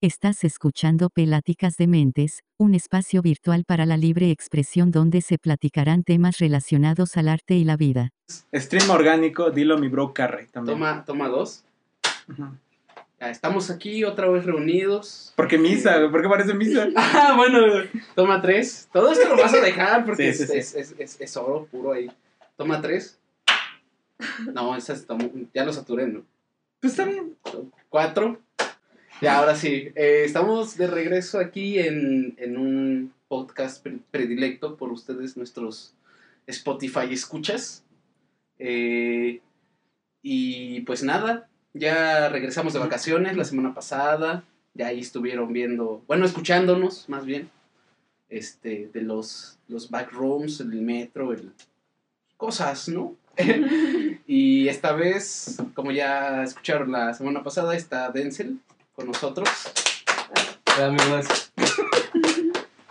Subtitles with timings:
[0.00, 6.04] Estás escuchando Peláticas de Mentes, un espacio virtual para la libre expresión donde se platicarán
[6.04, 8.10] temas relacionados al arte y la vida.
[8.54, 10.76] Stream orgánico, dilo mi bro Carrey también.
[10.78, 11.64] Toma, toma dos.
[13.18, 15.32] Estamos aquí otra vez reunidos.
[15.34, 15.98] ¿Por qué misa?
[15.98, 16.12] güey?
[16.12, 16.86] ¿Por qué parece misa?
[16.94, 17.58] Ah, bueno,
[18.14, 18.88] toma tres.
[18.92, 21.90] Todo esto lo vas a dejar porque Sí, sí, es, es- es- es oro puro
[21.90, 22.08] ahí.
[22.56, 23.18] Toma tres.
[24.54, 26.22] No, esas tomo- ya lo saturé, ¿no?
[26.80, 27.36] Pues está bien.
[27.88, 28.38] Cuatro.
[29.20, 29.90] Ya, ahora sí.
[29.96, 35.94] Eh, estamos de regreso aquí en, en un podcast pre- predilecto por ustedes, nuestros
[36.46, 37.82] Spotify escuchas.
[38.58, 39.40] Eh,
[40.22, 44.44] y pues nada, ya regresamos de vacaciones la semana pasada.
[44.74, 47.50] Ya ahí estuvieron viendo, bueno, escuchándonos más bien.
[48.28, 51.50] Este, de los, los backrooms, el metro, el,
[52.36, 53.16] cosas, ¿no?
[54.26, 58.58] y esta vez, como ya escucharon la semana pasada, está Denzel
[58.98, 59.48] con nosotros.
[60.76, 61.52] Hola amigos.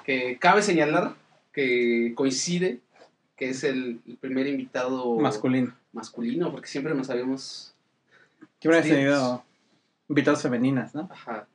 [0.06, 1.16] Que cabe señalar
[1.52, 2.80] que coincide
[3.36, 5.76] que es el, el primer invitado Masculino.
[5.92, 7.76] masculino, porque siempre nos habíamos.
[8.62, 8.94] Que hubieras Sí.
[8.94, 9.44] tenido
[10.08, 11.10] invitados femeninas, ¿no?
[11.12, 11.46] Ajá.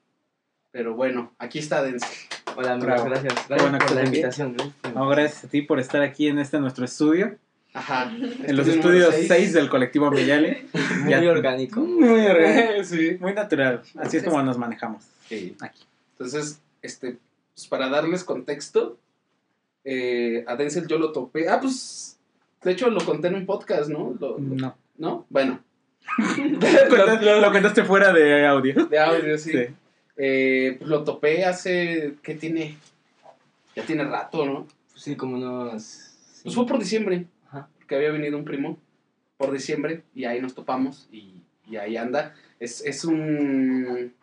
[0.71, 2.11] Pero bueno, aquí está Denzel.
[2.55, 3.35] Hola amigos, gracias.
[3.49, 4.55] Gracias bueno por la invitación.
[4.55, 4.91] ¿no?
[4.95, 7.39] No, gracias a ti por estar aquí en este nuestro estudio.
[7.75, 8.11] Ajá.
[8.45, 10.67] En los Estudio estudios número 6 del colectivo Meyale.
[11.03, 11.81] Muy Ya- orgánico.
[11.81, 12.85] Muy orgánico.
[12.85, 13.17] sí.
[13.21, 13.83] Muy natural.
[13.97, 15.57] Así es como nos manejamos Sí.
[15.61, 15.83] aquí.
[16.13, 17.17] Entonces, este,
[17.55, 18.99] pues para darles contexto,
[19.85, 21.49] eh, a Denzel yo lo topé.
[21.49, 22.19] Ah, pues,
[22.63, 24.15] de hecho lo conté en un podcast, ¿no?
[24.21, 24.77] Lo- No.
[24.99, 25.27] ¿No?
[25.31, 25.61] Bueno.
[27.23, 28.87] Lo, lo contaste fuera de audio.
[28.87, 29.53] De audio, sí.
[29.53, 29.59] Sí.
[30.17, 32.77] Eh, pues lo topé hace, ¿qué tiene?
[33.75, 34.67] Ya tiene rato, ¿no?
[34.95, 36.11] Sí, como unos.
[36.43, 37.25] Pues fue por diciembre,
[37.93, 38.79] Porque había venido un primo
[39.37, 42.35] por diciembre y ahí nos topamos y, y ahí anda.
[42.59, 44.15] Es, es un,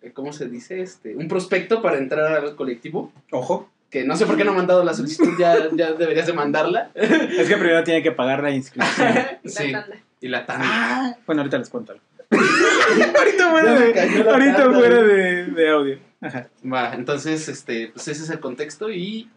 [0.00, 0.80] eh, ¿cómo se dice?
[0.80, 3.68] Este, un prospecto para entrar al colectivo, Ojo.
[3.90, 6.90] que no sé por qué no ha mandado la solicitud, ya, ya deberías de mandarla.
[6.94, 9.08] Es que primero tiene que pagar la inscripción.
[9.44, 9.96] Sí, La tanda.
[10.22, 10.64] y la tanda.
[10.66, 11.92] Ah, bueno, ahorita les cuento
[12.30, 14.00] ahorita fuera, de,
[14.30, 15.98] ahorita tanda, fuera de, de audio.
[16.22, 16.48] Ajá.
[16.64, 19.30] Va, entonces, este, pues ese es el contexto y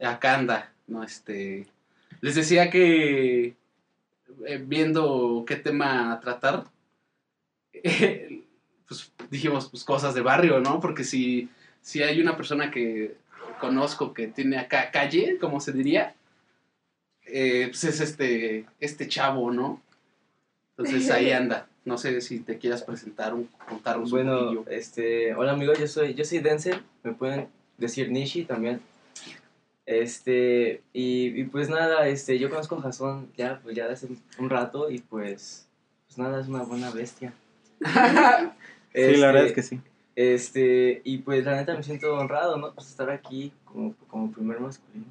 [0.00, 1.02] acá anda, ¿no?
[1.02, 1.66] Este,
[2.20, 3.56] les decía que
[4.46, 6.64] eh, viendo qué tema tratar,
[7.72, 8.42] eh,
[8.88, 10.80] pues dijimos, pues cosas de barrio, ¿no?
[10.80, 11.48] Porque si,
[11.80, 13.16] si hay una persona que
[13.60, 16.14] conozco que tiene acá calle, como se diría,
[17.26, 19.82] eh, pues es este, este chavo, ¿no?
[20.76, 21.68] Entonces ahí anda.
[21.84, 25.34] No sé si te quieras presentar, un, contarnos un Bueno, este.
[25.34, 26.82] Hola amigos, yo soy, yo soy Denzel.
[27.02, 27.48] Me pueden
[27.78, 28.80] decir Nishi también.
[29.88, 30.82] Este.
[30.92, 34.06] Y, y pues nada, este, yo conozco a Jason ya, pues ya hace
[34.38, 35.66] un rato y pues.
[36.06, 37.32] Pues nada, es una buena bestia.
[38.94, 39.80] Sí, la verdad es que sí.
[40.16, 42.72] Este, y pues la neta me siento honrado, ¿no?
[42.74, 45.04] Pues estar aquí como, como primer masculino.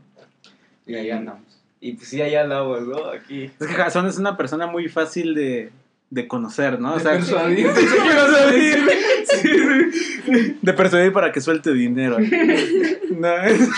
[0.86, 1.62] Y ahí andamos.
[1.80, 3.06] Y pues sí, allá andamos, ¿no?
[3.06, 3.44] Aquí.
[3.46, 5.70] Es que Jason es una persona muy fácil de,
[6.10, 6.96] de conocer, ¿no?
[6.96, 7.68] O De sea, persuadir.
[10.62, 12.18] De persuadir para que suelte dinero.
[12.20, 13.70] No, es-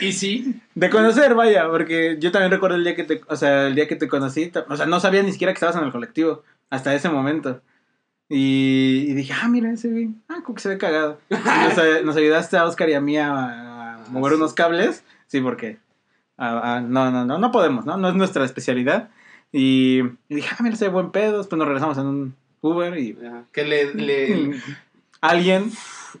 [0.00, 3.66] Y sí, de conocer, vaya, porque yo también recuerdo el día que te, o sea,
[3.66, 5.92] el día que te conocí, o sea, no sabía ni siquiera que estabas en el
[5.92, 7.60] colectivo hasta ese momento.
[8.28, 11.18] Y, y dije, ah, mira ese güey, ah, como que se ve cagado.
[12.04, 15.78] Nos, ayudaste a Oscar y a mí a, a mover unos cables, sí, porque
[16.38, 17.96] no, no, no, no podemos, ¿no?
[17.96, 19.10] No es nuestra especialidad.
[19.52, 21.38] Y, y dije, ah, mira, ese buen pedo.
[21.38, 23.16] Después nos regresamos en un Uber y
[23.52, 24.60] que le, le
[25.20, 25.70] alguien,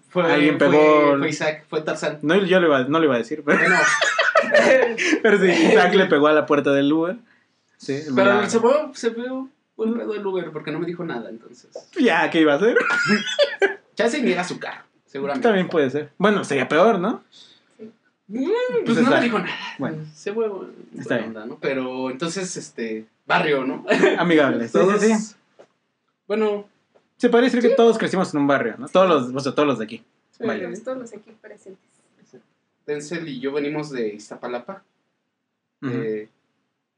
[0.08, 2.18] fue, Alguien fue- pegó- fue Isaac, fue Tarzán.
[2.22, 3.76] no, yo le iba, no le iba a decir, pero, Bueno,
[5.22, 7.16] pero sí, Isaac le pegó a la puerta del Uber.
[7.76, 9.24] Sí, pero se ve, se ve
[9.76, 11.70] buen pedo el Uber porque no me dijo nada, entonces.
[11.98, 12.76] ya, ¿qué iba a hacer?
[13.96, 15.46] Ya se niega su carro, seguramente.
[15.46, 16.10] También puede ser.
[16.16, 17.22] Bueno, sería peor, ¿no?
[18.28, 19.16] Mm, Pues Pues no está.
[19.18, 19.50] me dijo nada.
[19.78, 20.46] Bueno, Se fue
[20.98, 21.28] Está bien.
[21.28, 21.58] onda, ¿no?
[21.60, 23.84] Pero entonces, este, barrio, ¿no?
[24.18, 24.68] amigable.
[24.68, 25.34] Sí, Todos, sí, sí.
[26.26, 26.66] Bueno,
[27.20, 28.88] Se decir que todos crecimos en un barrio, ¿no?
[28.88, 30.02] Todos los, o sea, todos los de aquí.
[30.30, 30.66] sí, Vaya.
[30.68, 31.78] Pues todos los aquí presentes.
[32.86, 34.82] Denzel y yo venimos de Iztapalapa,
[35.82, 36.28] de-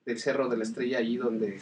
[0.07, 1.61] del Cerro de la Estrella, ahí donde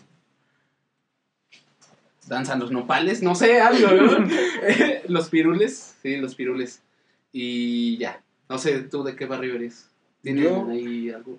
[2.28, 4.28] danzan los nopales, no sé, algo, ¿no?
[5.08, 6.82] los pirules, sí, los pirules.
[7.32, 9.88] Y ya, no sé, ¿tú de qué barrio eres?
[10.22, 11.38] ¿Tienes Yo- ahí algo?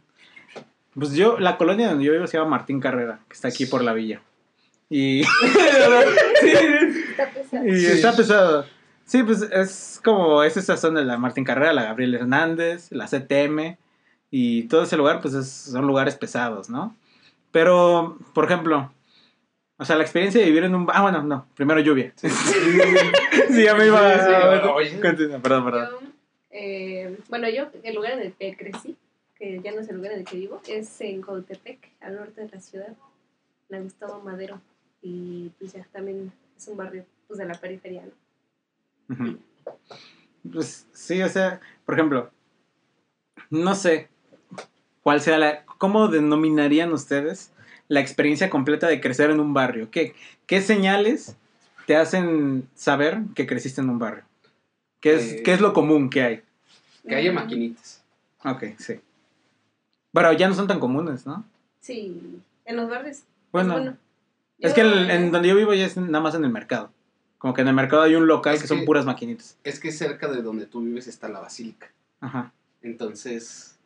[0.95, 3.81] Pues yo, la colonia donde yo vivo se llama Martín Carrera, que está aquí por
[3.83, 4.21] la villa.
[4.89, 5.21] Y,
[5.61, 6.01] pesado.
[7.65, 7.85] Y Sí.
[7.87, 8.65] está pesado.
[9.05, 13.07] Sí, pues es como, es esa zona de la Martín Carrera, la Gabriel Hernández, la
[13.07, 13.77] CTM,
[14.29, 16.95] y todo ese lugar, pues es- son lugares pesados, ¿no?
[17.51, 18.91] Pero, por ejemplo,
[19.77, 20.87] O sea, la experiencia de vivir en un...
[20.93, 21.47] Ah, bueno, no.
[21.55, 22.13] Primero lluvia.
[22.15, 22.27] sí,
[23.65, 24.13] ya me iba...
[24.13, 24.95] Sí, sí,
[25.33, 25.89] a- perdón, perdón.
[25.89, 25.99] Yo,
[26.51, 28.95] eh, bueno, yo, el lugar en el que crecí,
[29.35, 32.41] que ya no es el lugar en el que vivo, es en Cautepec, al norte
[32.41, 32.93] de la ciudad,
[33.69, 34.61] la Gustavo Madero.
[35.01, 38.03] Y pues ya también es un barrio pues, de la periferia,
[39.07, 39.37] ¿no?
[40.51, 42.29] Pues sí, o sea, por ejemplo,
[43.49, 44.09] no sé
[45.01, 45.63] cuál sea la...
[45.77, 47.53] ¿Cómo denominarían ustedes
[47.87, 49.89] la experiencia completa de crecer en un barrio?
[49.91, 50.13] ¿Qué,
[50.45, 51.37] qué señales
[51.87, 54.25] te hacen saber que creciste en un barrio?
[54.99, 56.41] ¿Qué es, Eh, ¿Qué es lo común que hay?
[57.07, 58.03] Que haya maquinitas.
[58.43, 58.99] Ok, sí.
[60.11, 61.45] Pero ya no son tan comunes, ¿no?
[61.79, 63.23] Sí, en los barrios.
[63.53, 63.95] Bueno, Pues,
[64.59, 66.91] es que el- en donde yo vivo ya es nada más en el mercado.
[67.41, 69.57] Como que en el mercado hay un local Es que son puras maquinitas.
[69.63, 71.91] Es que cerca de donde tú vives está la basílica.
[72.19, 72.53] Ajá.
[72.83, 73.79] Entonces,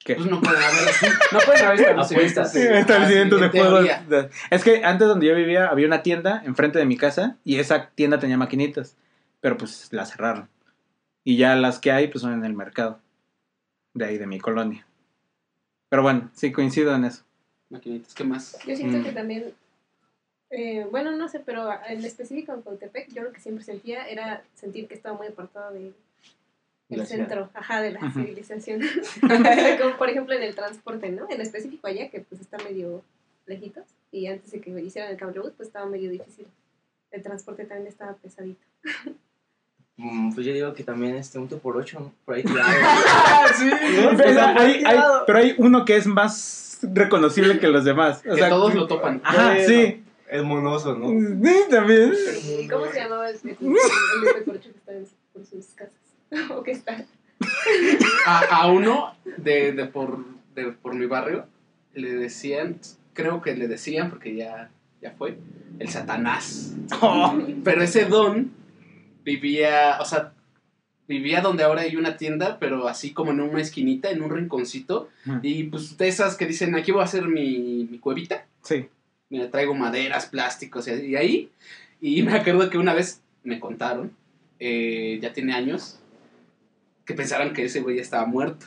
[0.00, 0.16] ¿Qué?
[0.16, 0.78] pues no pueden haber,
[1.32, 2.52] no pueden haber Apuestas.
[2.52, 3.84] de- establecimientos ah, de juegos.
[4.08, 7.58] de- Es que antes donde yo vivía había una tienda enfrente de mi casa y
[7.60, 8.96] esa tienda tenía maquinitas,
[9.40, 10.48] pero pues la cerraron.
[11.22, 12.98] Y ya las que hay pues son en el mercado,
[13.94, 14.84] de ahí de mi colonia.
[15.88, 17.22] Pero bueno, sí coincido en eso.
[17.70, 18.58] Maquinitas, ¿qué más?
[18.66, 19.02] Yo siento Mm.
[19.04, 19.54] que también,
[20.50, 24.42] eh, bueno, no sé, pero en específico en Cautepec, yo lo que siempre sentía era
[24.54, 25.92] sentir que estaba muy apartado de,
[26.88, 27.26] la ciudad.
[27.28, 28.20] centro, ajá, de la Ujú.
[28.20, 28.80] civilización.
[29.80, 31.26] Como por ejemplo en el transporte, ¿no?
[31.30, 33.02] En específico allá, que pues está medio
[33.46, 36.46] lejitos, y antes de que hicieran el cablebús, pues estaba medio difícil.
[37.10, 38.60] El transporte también estaba pesadito.
[39.96, 42.12] Mm, Pues yo digo que también este, un 2 por 8 ¿no?
[42.24, 42.68] por ahí tirado.
[43.58, 43.64] sí.
[43.66, 44.16] ¿No?
[44.16, 45.24] Pero hay, hay- tirado.
[45.26, 48.20] pero hay uno que es más reconocible que los demás.
[48.20, 49.20] O Que sea, todos lo topan.
[49.24, 50.04] Ajá, sí.
[50.30, 51.08] Es monoso, ¿no?
[51.08, 52.12] Sí, también.
[52.60, 53.56] ¿Y cómo se llamaba el, el,
[54.36, 55.94] el corcho que está en, por sus casas?
[56.50, 57.06] ¿O que está?
[58.26, 61.46] A, a uno de, de por, de por mi barrio
[61.94, 62.78] le decían,
[63.12, 64.70] creo que le decían, porque ya,
[65.00, 65.38] ya fue,
[65.78, 66.74] el Satanás.
[67.00, 68.52] Oh, Pero ese don
[69.24, 70.32] vivía, o sea,
[71.06, 75.08] vivía donde ahora hay una tienda, pero así como en una esquinita, en un rinconcito.
[75.42, 78.46] Y pues de esas que dicen, aquí voy a hacer mi, mi cuevita.
[78.62, 78.88] sí.
[79.30, 81.50] Mira, traigo maderas, plásticos y, y ahí.
[82.00, 84.12] Y me acuerdo que una vez me contaron,
[84.58, 85.98] eh, ya tiene años,
[87.04, 88.66] que pensaron que ese güey ya estaba muerto.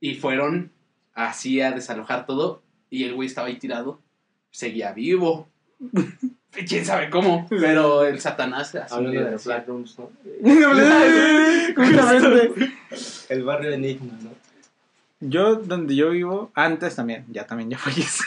[0.00, 0.70] Y fueron
[1.14, 4.00] así a desalojar todo y el güey estaba ahí tirado.
[4.50, 5.48] Seguía vivo.
[6.66, 7.46] ¿Quién sabe cómo?
[7.50, 9.44] Pero el Satanás así Hablando de los.
[9.44, 10.10] Black Rooms, ¿no?
[11.76, 12.72] Justamente.
[13.28, 14.30] El barrio Enigma, ¿no?
[15.20, 18.24] Yo, donde yo vivo, antes también, ya también ya falleció.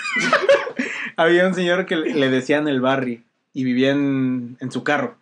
[1.15, 3.23] Había un señor que le decían el Barry
[3.53, 5.15] y vivía en, en su carro.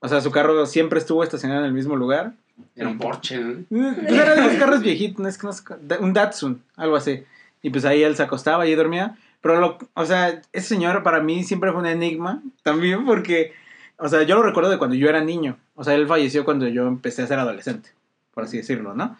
[0.00, 2.32] O sea, su carro siempre estuvo estacionado en el mismo lugar.
[2.74, 3.64] Era un Porsche, ¿no?
[3.68, 7.24] Pues era de los carros viejitos, es que no un Datsun, algo así.
[7.62, 9.16] Y pues ahí él se acostaba y dormía.
[9.40, 13.52] Pero, lo, o sea, ese señor para mí siempre fue un enigma también porque,
[13.96, 15.58] o sea, yo lo recuerdo de cuando yo era niño.
[15.74, 17.90] O sea, él falleció cuando yo empecé a ser adolescente,
[18.34, 19.16] por así decirlo, ¿no?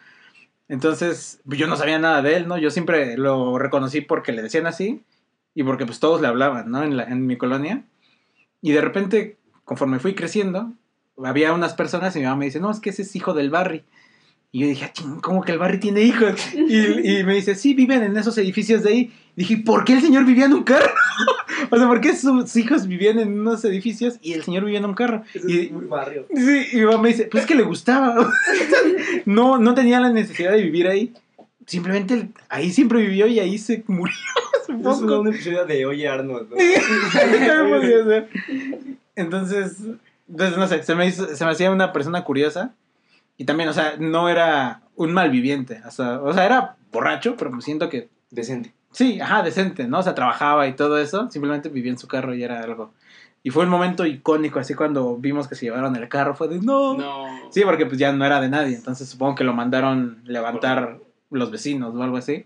[0.71, 2.57] Entonces, pues, yo no sabía nada de él, ¿no?
[2.57, 5.03] Yo siempre lo reconocí porque le decían así
[5.53, 6.85] y porque pues todos le hablaban, ¿no?
[6.85, 7.83] En, la, en mi colonia.
[8.63, 10.73] Y de repente, conforme fui creciendo,
[11.25, 13.51] había unas personas y mi mamá me dice, no, es que ese es hijo del
[13.51, 13.85] Barry.
[14.53, 16.35] Y yo dije, ah, ching, ¿cómo que el Barry tiene hijos?
[16.55, 19.13] Y, y me dice, sí, viven en esos edificios de ahí.
[19.37, 20.91] dije, ¿por qué el señor vivía en un carro?
[21.71, 24.87] o sea, ¿por qué sus hijos vivían en unos edificios y el señor vivía en
[24.87, 25.23] un carro?
[25.47, 26.27] Y, muy barrio.
[26.35, 28.29] Sí, y mi mamá me dice, pues es que le gustaba.
[29.25, 31.13] no, no tenía la necesidad de vivir ahí.
[31.67, 34.15] Simplemente ahí siempre vivió y ahí se murió.
[34.71, 36.57] Es un episodio de Oye Arnold, ¿no?
[39.17, 39.77] Entonces,
[40.29, 42.73] entonces, no sé, se me, hizo- se me hacía una persona curiosa.
[43.41, 45.81] Y también, o sea, no era un malviviente.
[45.87, 48.75] O sea, o sea, era borracho, pero me siento que Decente.
[48.93, 50.01] Sí, ajá, decente, ¿no?
[50.01, 52.93] O sea, trabajaba y todo eso, simplemente vivía en su carro y era algo.
[53.43, 56.59] Y fue un momento icónico, así cuando vimos que se llevaron el carro, fue de
[56.61, 56.99] no.
[56.99, 57.51] No.
[57.51, 60.99] Sí, porque pues ya no era de nadie, entonces supongo que lo mandaron levantar
[61.31, 62.45] los vecinos o algo así.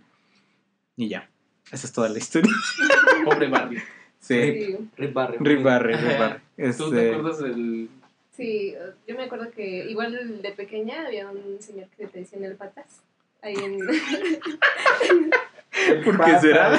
[0.97, 1.29] Y ya,
[1.73, 2.53] esa es toda la historia.
[3.25, 3.83] Pobre Barbie.
[4.21, 5.41] Sí, Rip Barrio.
[5.41, 6.39] Rip Barry, Rip Barry.
[6.79, 7.91] ¿Tú te Este, acuerdas del
[8.37, 8.75] sí,
[9.07, 12.57] yo me acuerdo que igual de pequeña había un señor que te decía en el
[12.57, 13.03] patas.
[13.43, 13.79] Ahí en...
[16.05, 16.79] ¿Por qué será?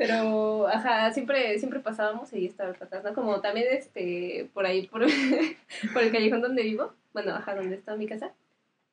[0.00, 3.12] Pero, ajá, siempre, siempre pasábamos y ahí estaba el patas, ¿no?
[3.12, 5.02] Como también, este, por ahí, por,
[5.92, 8.32] por el callejón donde vivo, bueno, ajá, donde está mi casa,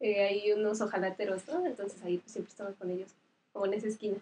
[0.01, 1.65] eh, hay unos ojalateros, ¿no?
[1.65, 3.15] Entonces ahí pues, siempre estaba con ellos,
[3.53, 4.17] como en esa esquina,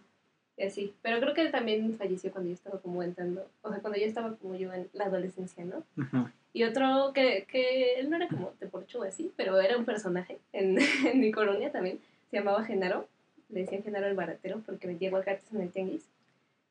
[0.57, 0.93] y así.
[1.01, 4.05] Pero creo que él también falleció cuando yo estaba como entrando, o sea, cuando yo
[4.05, 5.77] estaba como yo en la adolescencia, ¿no?
[5.97, 6.29] Ujú.
[6.55, 9.83] Y otro que, que él no era como de porcho o así, pero era un
[9.83, 11.99] personaje en, en mi colonia también.
[12.31, 13.09] Se llamaba Genaro.
[13.49, 16.07] Le decían Genaro el baratero porque vendía aguacates en el tianguis.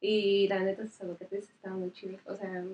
[0.00, 2.19] Y la neta, sus aguacates estaban muy chidos.
[2.25, 2.64] O sea,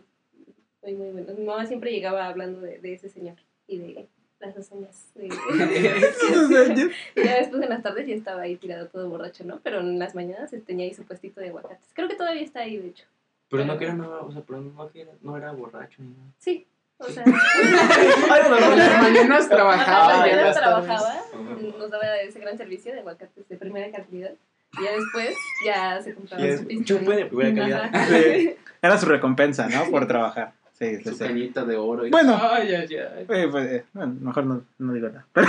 [0.82, 1.36] muy, muy buenos.
[1.36, 3.34] Mi mamá siempre llegaba hablando de, de ese señor
[3.66, 5.10] y de las hazañas.
[5.16, 5.28] De...
[7.24, 9.58] ya después en las tardes ya estaba ahí tirado todo borracho, ¿no?
[9.64, 11.90] Pero en las mañanas tenía ahí su puestito de aguacates.
[11.92, 13.06] Creo que todavía está ahí, de hecho.
[13.48, 16.10] Pero no que era, no, o sea, pero no, que era, no era borracho ni
[16.10, 16.30] nada.
[16.38, 16.68] Sí,
[17.00, 17.24] o sea...
[17.26, 21.14] Las mañanas trabajaba las tardes- trabajaba,
[21.78, 24.32] nos daba ese gran servicio de aguacates de primera calidad.
[24.78, 28.06] Y ya después ya se compraba su chupe de primera calidad.
[28.08, 28.54] Sí.
[28.82, 29.84] Era su recompensa, ¿no?
[29.90, 30.52] Por trabajar.
[30.78, 31.24] Sí, sí, Su sí.
[31.24, 32.06] cañita de oro.
[32.06, 32.38] y- Bueno.
[32.40, 33.26] Ay, ay, ay.
[33.28, 35.26] Eh, pues, eh, bueno, mejor no, no digo nada.
[35.32, 35.48] Pero-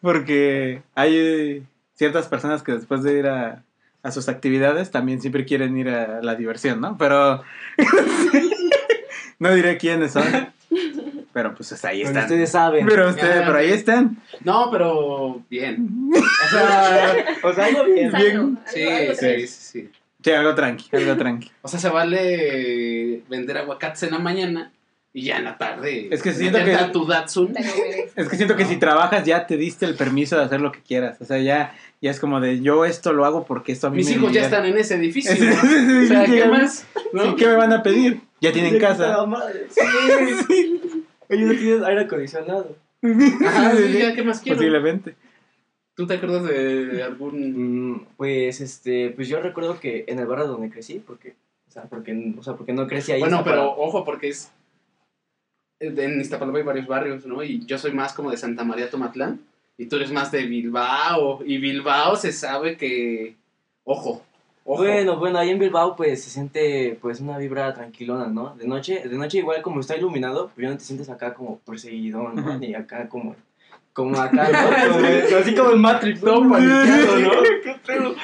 [0.00, 1.62] porque hay eh,
[1.94, 3.62] ciertas personas que después de ir a,
[4.02, 6.98] a sus actividades también siempre quieren ir a la diversión, ¿no?
[6.98, 7.42] Pero
[9.38, 10.24] no diré quiénes son.
[11.32, 12.22] Pero pues hasta ahí Pero están.
[12.24, 12.86] ustedes saben.
[12.86, 14.16] Pero ustedes, Ah, pero ahí están.
[14.44, 15.88] No, pero bien.
[16.14, 18.12] O sea, o sea, algo bien.
[18.12, 18.58] Bien.
[18.66, 19.90] Sí, algo sí, sí, sí.
[20.22, 21.50] Sí, algo tranqui, algo tranqui.
[21.62, 24.70] O sea, se vale vender aguacates en la mañana
[25.12, 26.08] y ya en la tarde.
[26.12, 27.52] Es que siento que- a tu Datsun.
[28.14, 28.68] Es que siento que No.
[28.70, 31.16] si trabajas ya te diste el permiso de hacer lo que quieras.
[31.20, 33.96] O sea, ya, ya es como de yo esto lo hago porque esto a mí
[33.98, 35.34] Mis me hijos ya están en ese edificio.
[35.44, 36.04] ¿no?
[36.04, 36.86] O sea, ¿qué más?
[37.12, 37.22] ¿No?
[37.24, 38.20] Sí, ¿Qué me van a pedir?
[38.40, 39.24] Ya tienen casa.
[39.26, 39.66] Madre.
[39.70, 40.80] Sí.
[41.30, 42.76] Oye, no tienes aire acondicionado.
[43.46, 44.56] Ajá, sí, ya, ¿qué más quiero?
[44.56, 45.14] Posiblemente.
[45.94, 47.92] ¿Tú te acuerdas de algún...?
[47.92, 51.36] Mm, Pues, este, pues yo recuerdo que en el barrio donde crecí, porque,
[51.68, 53.20] o sea, porque, o sea, porque no crecí ahí.
[53.20, 54.50] Bueno, en pero ojo, porque es...
[55.80, 57.42] En Iztapalapa hay varios barrios, ¿no?
[57.42, 59.40] Y yo soy más como de Santa María Tomatlán.
[59.76, 61.40] Y tú eres más de Bilbao.
[61.44, 63.36] Y Bilbao se sabe que...
[63.84, 64.24] Ojo.
[64.66, 64.82] Ojo.
[64.82, 68.54] Bueno, bueno, ahí en Bilbao pues se siente pues una vibra tranquilona, ¿no?
[68.56, 71.58] De noche, de noche igual como está iluminado, pues ya no te sientes acá como
[71.58, 72.58] perseguido, ¿no?
[72.58, 73.36] Ni acá como,
[73.92, 74.92] como acá, ¿no?
[74.94, 76.48] Como- así como en Matrix, ¿no?
[76.48, 77.30] Paniqueado, ¿no?
[77.62, 78.14] ¿Qué pedo?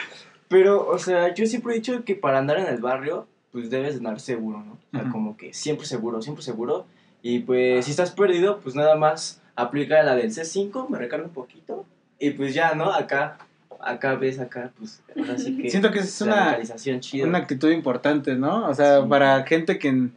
[0.49, 3.93] Pero, o sea, yo siempre he dicho que para andar en el barrio, pues debes
[3.93, 4.73] de andar seguro, ¿no?
[4.73, 6.87] O sea, como que siempre seguro, siempre seguro.
[7.23, 11.33] Y pues si estás perdido, pues nada más aplica la del C5, me recarga un
[11.35, 11.85] poquito.
[12.19, 12.91] Y pues ya, ¿no?
[12.93, 13.37] Acá,
[13.83, 15.71] acá ves, acá, pues ahora sí que...
[15.71, 16.59] Siento que es una,
[17.01, 17.27] chida.
[17.27, 18.67] una actitud importante, ¿no?
[18.69, 19.07] O sea, Sí.
[19.09, 20.09] para gente que,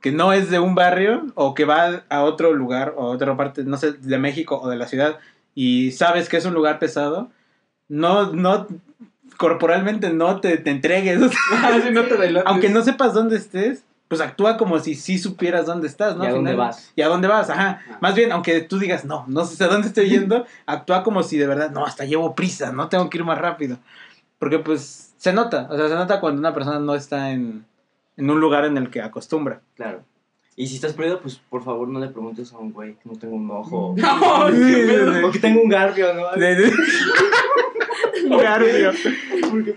[0.00, 3.36] que no es de un barrio o que va a otro lugar o a otra
[3.36, 5.18] parte, no sé, de México o de la ciudad
[5.54, 7.30] y sabes que es un lugar pesado,
[7.88, 8.66] no, no,
[9.38, 11.20] corporalmente no te, te entregues.
[11.22, 12.50] o sea, sí, no te delates.
[12.50, 16.24] aunque no sepas dónde estés, pues actúa como si sí supieras dónde estás, ¿no?
[16.24, 16.92] ¿Y a dónde final- vas?
[16.94, 17.50] ¿Y a dónde vas?
[17.50, 17.82] Ajá.
[17.90, 17.98] Ah.
[18.00, 21.36] Más bien, aunque tú digas, no, no sé a dónde estoy yendo, actúa como si
[21.38, 23.78] de verdad, no, hasta llevo prisa, no tengo que ir más rápido.
[24.38, 27.64] Porque pues se nota, o sea, se nota cuando una persona no está en,
[28.16, 29.60] en un lugar en el que acostumbra.
[29.74, 30.02] Claro.
[30.58, 33.16] Y si estás perdido, pues por favor no le preguntes a un güey que no
[33.18, 33.94] tengo un ojo.
[33.98, 35.12] No, Sí, qué pedo.
[35.14, 35.24] sí, sí.
[35.24, 36.22] O que tengo un garbio, ¿no?
[38.28, 38.92] Garbio.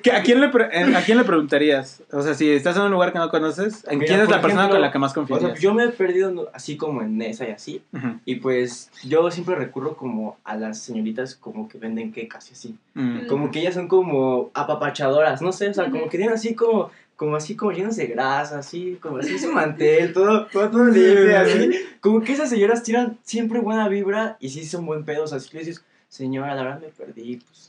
[0.02, 0.66] ¿Qué- ¿A quién, le pre-
[0.96, 2.02] ¿A quién le preguntarías?
[2.12, 4.36] O sea, si estás en un lugar que no conoces, ¿en Mira, quién es por
[4.36, 6.44] la persona ejemplo, con la que más O sea, yo me he perdido ¿no?
[6.54, 7.82] así como en esa y así.
[7.94, 8.08] Ujú.
[8.26, 12.76] Y pues yo siempre recurro como a las señoritas como que venden quecas y así.
[12.94, 13.28] Mm.
[13.28, 16.90] Como que ellas son como apapachadoras, no sé, o sea, como que tienen así como,
[17.16, 21.36] como así como llenas de grasa, así, como así su mantel, todo, todo, todo libre,
[21.38, 21.72] así.
[22.02, 25.60] Como que esas señoras tiran siempre buena vibra y sí son buen pedos, así que
[25.60, 27.69] dices, señora, la verdad me perdí, pues,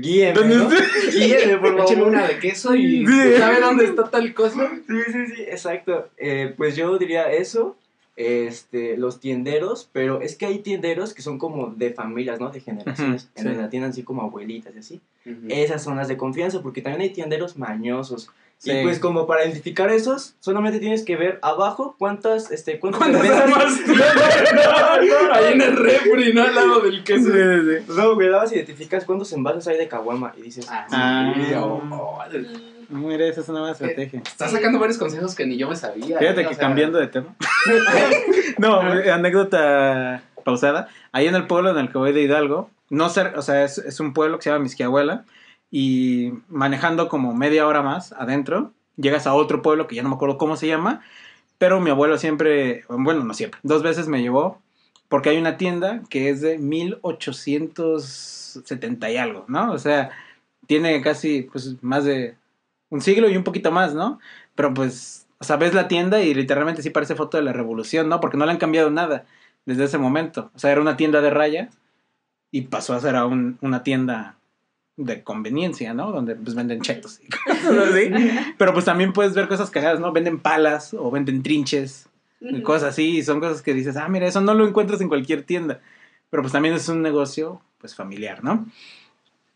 [0.00, 0.68] guíeme, ¿Dónde ¿no?
[1.12, 2.08] Guíeme, por Écheme favor.
[2.08, 3.12] una de queso y Sí.
[3.38, 4.70] ¿sabe dónde está tal cosa?
[4.86, 6.08] Sí, sí, sí, exacto.
[6.16, 7.76] Eh, pues yo diría eso,
[8.16, 12.50] este, los tienderos, pero es que hay tienderos que son como de familias, ¿no?
[12.50, 13.48] De generaciones, en sí.
[13.48, 15.00] donde la tienen así como abuelitas y así.
[15.48, 18.30] Esas son las de confianza, porque también hay tienderos mañosos.
[18.58, 18.72] Sí.
[18.72, 23.22] Y pues como para identificar esos, solamente tienes que ver abajo cuántas, este, cuántas ¿Cuántas
[23.22, 23.80] cervezas- armas?
[23.86, 26.42] no, no, Ahí en el refri, ¿no?
[26.42, 27.26] Al lado del queso.
[27.26, 27.92] sí, sí.
[27.96, 31.34] No, güey, nada más identificas cuántos envases hay de caguama y dices, Ah, Ah.
[31.36, 32.18] sí, oh, oh,
[32.88, 34.22] Mira, esa es una nueva estrategia.
[34.24, 36.18] Está sacando varios consejos que ni yo me sabía.
[36.18, 36.46] Fíjate ¿eh?
[36.46, 37.34] O que sea, cambiando de tema.
[38.58, 40.88] no, eh, anécdota pausada.
[41.12, 43.78] Ahí en el pueblo en el que voy de Hidalgo, no sé, o sea, es,
[43.78, 45.24] es un pueblo que se llama Misquiahuela.
[45.78, 50.14] Y manejando como media hora más adentro, llegas a otro pueblo que ya no me
[50.14, 51.02] acuerdo cómo se llama.
[51.58, 54.62] Pero mi abuelo siempre, bueno, no siempre, dos veces me llevó
[55.08, 59.70] porque hay una tienda que es de 1870 y algo, ¿no?
[59.70, 60.12] O sea,
[60.66, 62.36] tiene casi pues más de
[62.88, 64.18] un siglo y un poquito más, ¿no?
[64.54, 68.08] Pero pues, o sea, ves la tienda y literalmente sí parece foto de la revolución,
[68.08, 68.18] ¿no?
[68.20, 69.26] Porque no le han cambiado nada
[69.66, 70.50] desde ese momento.
[70.54, 71.68] O sea, era una tienda de raya
[72.50, 74.35] y pasó a ser a un- una tienda
[74.96, 76.10] de conveniencia, ¿no?
[76.12, 77.28] Donde pues venden chetos y
[77.66, 78.10] cosas así.
[78.56, 80.12] Pero pues también puedes ver cosas cagadas, ¿no?
[80.12, 82.08] Venden palas o venden trinches
[82.40, 83.18] y cosas así.
[83.18, 85.80] Y son cosas que dices, ah, mira, eso no lo encuentras en cualquier tienda.
[86.30, 88.66] Pero pues también es un negocio, pues familiar, ¿no?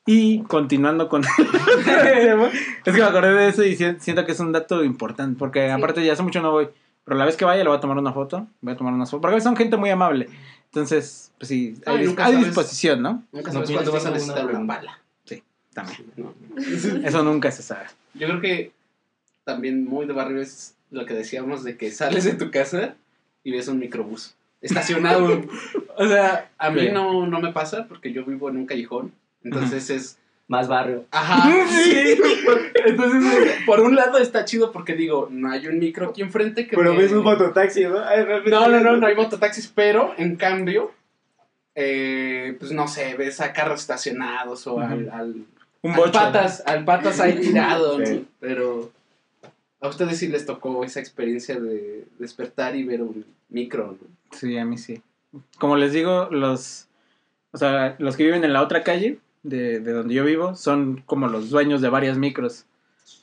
[0.07, 1.23] Y continuando con
[2.85, 5.67] es que me acordé de eso y si- siento que es un dato importante, porque
[5.67, 5.71] Sí.
[5.73, 6.69] aparte ya hace mucho no voy,
[7.05, 9.05] pero la vez que vaya le voy a tomar una foto, voy a tomar una
[9.07, 10.29] foto, porque son gente muy amable.
[10.67, 12.47] Entonces, pues sí, Ay, hay, hay sabes.
[12.47, 13.23] disposición, ¿no?
[13.33, 14.99] Nunca No, sabes yo cuándo vas a necesitar una bala.
[15.75, 16.05] También.
[16.17, 16.35] ¿no?
[17.07, 17.87] Eso nunca se sabe.
[18.15, 18.73] Yo creo que
[19.45, 22.95] también muy de barrio es lo que decíamos de que sales de tu casa
[23.45, 25.43] y ves un microbús estacionado.
[25.97, 26.89] o sea, a mí Sí.
[26.93, 29.13] no, no me pasa porque yo vivo en un callejón.
[29.45, 30.17] Entonces es.
[30.49, 31.05] Más barrio.
[31.13, 31.49] Ajá.
[31.69, 32.19] Sí.
[32.85, 36.67] Entonces, es- por un lado está chido porque digo, no hay un micro aquí enfrente
[36.67, 36.77] que.
[36.77, 38.01] me- mototaxi, ¿no?
[38.47, 40.93] No, no, no, no hay mototaxis, pero en cambio,
[41.77, 45.09] eh, pues no sé, ves a carros estacionados o al,
[45.83, 46.13] Un al bocho.
[46.13, 48.07] patas, al patas ahí tirado, ¿no?
[48.07, 48.27] Sí.
[48.39, 48.91] Pero
[49.81, 54.09] a ustedes sí les tocó esa experiencia de despertar y ver un micro, ¿no?
[54.37, 55.03] Sí, a mí sí.
[55.59, 56.89] Como les digo, los,
[57.53, 61.03] o sea, los que viven en la otra calle de, de donde yo vivo son
[61.07, 62.67] como los dueños de varias micros.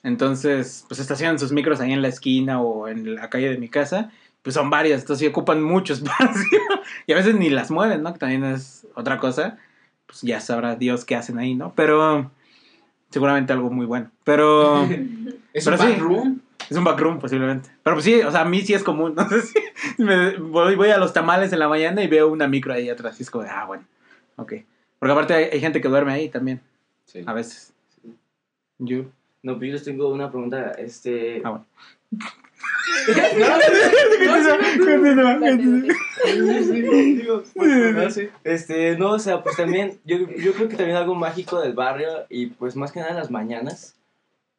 [0.03, 3.69] Entonces, pues estacionan sus micros ahí en la esquina o en la calle de mi
[3.69, 4.11] casa.
[4.41, 6.59] Pues son varias, entonces sí ocupan mucho espacio.
[7.05, 8.13] y a veces ni las mueven, ¿no?
[8.13, 9.57] Que también es otra cosa.
[10.05, 11.73] Pues ya sabrá Dios qué hacen ahí, ¿no?
[11.75, 12.31] Pero
[13.09, 14.11] seguramente algo muy bueno.
[14.23, 14.83] Pero
[15.53, 15.87] Es Pero un sí.
[15.91, 16.39] backroom.
[16.69, 17.69] es un backroom posiblemente.
[17.83, 19.13] Pero pues sí, o sea, a mí sí es común.
[19.17, 22.47] No sé si me voy, voy a los tamales en la mañana y veo una
[22.47, 23.19] micro ahí atrás.
[23.19, 23.83] Y es como, de, ah, bueno,
[24.35, 24.53] ok.
[24.99, 26.61] Porque aparte hay, hay gente que duerme ahí también,
[27.05, 27.23] Sí.
[27.25, 27.73] a veces.
[28.79, 29.05] Yo.
[29.43, 31.41] No, pero yo les tengo una pregunta, este...
[31.43, 31.65] Ah, bueno.
[38.43, 42.09] Este, no, o sea, pues también, yo, yo creo que también algo mágico del barrio
[42.29, 43.95] y pues más que nada las mañanas,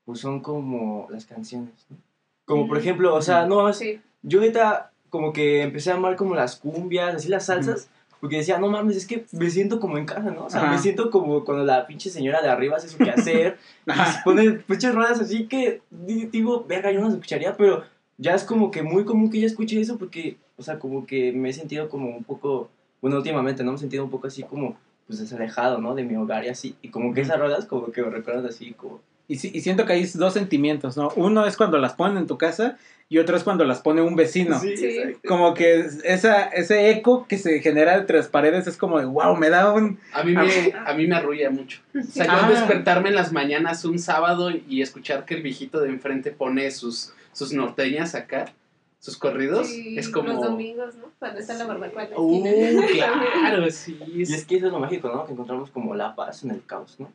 [0.05, 1.97] pues son como las canciones, ¿no?
[2.45, 4.01] Como por ejemplo, o sea, no, Sí.
[4.23, 7.89] yo ahorita como que empecé a amar como las cumbias, así las salsas,
[8.21, 10.47] porque decía, no mames, es que me siento como en casa, ¿no?
[10.47, 10.73] O sea, Ajá.
[10.73, 14.51] me siento como cuando la pinche señora de arriba hace su quehacer y se pone
[14.53, 17.85] pinches ruedas así que di- digo, verga, yo no las escucharía, pero
[18.19, 21.33] ya es como que muy común que ella escuche eso porque, o sea, como que
[21.33, 22.69] me he sentido como un poco,
[23.01, 23.71] bueno, últimamente, ¿no?
[23.73, 25.95] Me he sentido un poco así como, pues desalejado, ¿no?
[25.95, 28.73] De mi hogar y así, y como que esas ruedas como que me recuerdan así
[28.73, 29.01] como...
[29.31, 31.11] Y, sí- y siento que hay dos sentimientos, ¿no?
[31.15, 32.79] Uno es cuando las ponen en tu casa
[33.11, 34.59] y otro es cuando las pone un vecino.
[34.59, 34.97] Sí, Sí.
[35.27, 39.37] Como que esa, ese eco que se genera entre las paredes es como de, wow,
[39.37, 39.99] me da un...
[40.15, 41.81] A mí me, a mí me arrulla mucho.
[41.95, 42.49] O sea, yo Ah.
[42.51, 47.13] despertarme en las mañanas un sábado y escuchar que el viejito de enfrente pone sus,
[47.39, 48.53] sus norteñas acá,
[48.99, 50.29] sus corridos, Sí, es como...
[50.33, 51.05] Los domingos, ¿no?
[51.21, 53.23] Cuando está la barbacoa en la Uh, esquina.
[53.33, 53.99] claro, sí.
[54.09, 55.25] Y es que eso es lo mágico, ¿no?
[55.25, 57.13] Que encontramos como la paz en el caos, ¿no?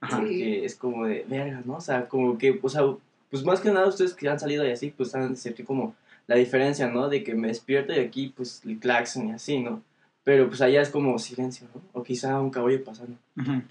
[0.00, 0.20] Ajá.
[0.22, 0.28] Sí.
[0.38, 1.74] Que es como de, verga, ¿no?
[1.76, 2.82] O sea, como que, o sea,
[3.30, 5.94] pues más que nada ustedes que han salido y así, pues han sentido como
[6.26, 7.08] la diferencia, ¿no?
[7.10, 9.82] De que me despierto y aquí, pues, el claxon y así, ¿no?
[10.24, 11.82] Pero pues allá es como silencio, ¿no?
[11.92, 13.16] O quizá un caballo pasando.
[13.36, 13.62] Ujú.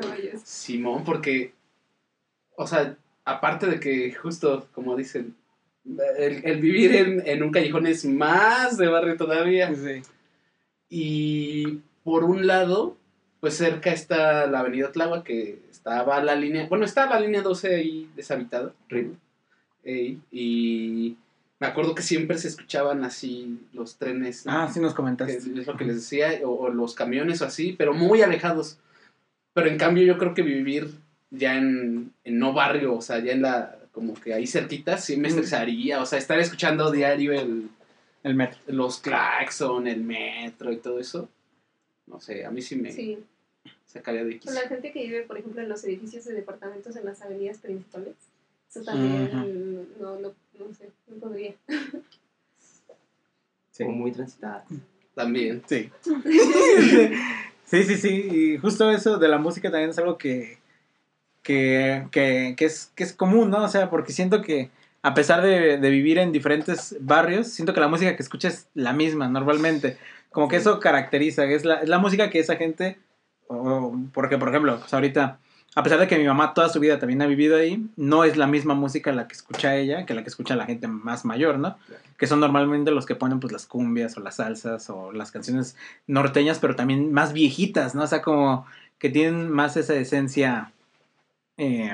[0.00, 0.40] Caballos.
[0.44, 1.52] Simón, porque,
[2.56, 5.36] o sea, aparte de que justo, como dicen,
[6.18, 9.74] el, el vivir en, en un callejón es más de barrio todavía.
[9.74, 10.02] Sí.
[10.88, 12.96] Y por un lado,
[13.40, 17.74] pues cerca está la avenida Tláhuac, que estaba la línea, bueno, está la línea 12
[17.74, 18.72] ahí deshabitada.
[18.88, 19.16] Ritmo.
[19.84, 21.16] Y
[21.58, 24.46] me acuerdo que siempre se escuchaban así los trenes.
[24.46, 24.52] ¿no?
[24.52, 25.36] Ah, sí nos que comentaste.
[25.36, 28.78] es lo que les decía, o, o los camiones o así, pero muy alejados.
[29.54, 30.90] Pero en cambio yo creo que vivir
[31.32, 35.16] ya en, en no barrio, o sea, ya en la, como que ahí cerquita, sí
[35.16, 35.30] me Mm.
[35.32, 37.68] estresaría, o sea, estar escuchando diario el,
[38.22, 38.58] El metro.
[38.68, 41.28] los claxon, el metro y todo eso,
[42.06, 43.18] no sé, a mí sí me Sí.
[43.86, 44.60] sacaría de Con quicio.
[44.62, 48.14] la gente que vive, por ejemplo, en los edificios de departamentos en las avenidas principales.
[48.70, 49.30] Eso también
[50.00, 51.54] no, no, no sé, no podría.
[53.70, 53.84] Sí.
[53.84, 54.64] O muy transitada.
[55.14, 55.62] También.
[55.66, 55.90] Sí.
[57.66, 58.08] Sí, sí, sí.
[58.30, 60.58] Y justo eso de la música también es algo que,
[61.42, 63.62] que, que, que es, que es común, ¿no?
[63.64, 64.70] O sea, porque siento que
[65.02, 68.68] a pesar de, de vivir en diferentes barrios, siento que la música que escuchas es
[68.74, 69.98] la misma normalmente.
[70.30, 72.98] Como que eso caracteriza, es la, es la música que esa gente,
[73.48, 75.38] o- porque por ejemplo, pues ahorita,
[75.74, 78.36] a pesar de que mi mamá toda su vida también ha vivido ahí, no es
[78.36, 81.58] la misma música la que escucha ella que la que escucha la gente más mayor,
[81.58, 81.76] ¿no?
[82.16, 85.76] Que son normalmente los que ponen pues las cumbias o las salsas o las canciones
[86.06, 88.04] norteñas, pero también más viejitas, ¿no?
[88.04, 88.66] O sea, como
[88.98, 90.70] que tienen más esa esencia.
[91.56, 91.92] Eh,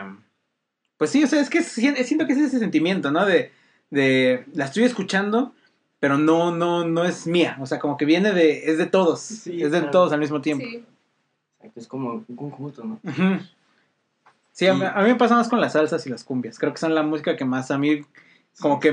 [0.97, 3.25] pues sí, o sea, es que si- siento que es ese sentimiento, ¿no?
[3.27, 3.53] De,
[3.91, 5.55] de la estoy escuchando,
[6.01, 7.57] pero no, no, no es mía.
[7.61, 9.21] O sea, como que viene de, es de todos.
[9.21, 9.91] Sí, es de claro.
[9.91, 10.65] todos al mismo tiempo.
[10.69, 10.85] Sí.
[11.59, 13.01] Exacto, es como un conjunto, ¿no?
[14.53, 16.59] Sí, a mí, a mí me pasa más con las salsas y las cumbias.
[16.59, 18.01] Creo que son la música que más a mí,
[18.61, 18.93] como que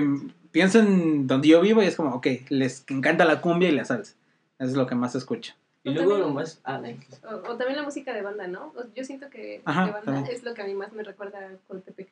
[0.51, 3.85] pienso en donde yo vivo y es como, ok, les encanta la cumbia y la
[3.85, 4.13] salsa.
[4.59, 5.53] Eso es lo que más escucho.
[5.85, 6.59] Y O luego también- nomás.
[6.65, 6.81] Ah,
[7.23, 8.73] O, o también la música de banda, ¿no?
[8.95, 10.35] Yo siento que Ajá, de banda también.
[10.35, 12.09] es lo que a mí más me recuerda a Coatepec.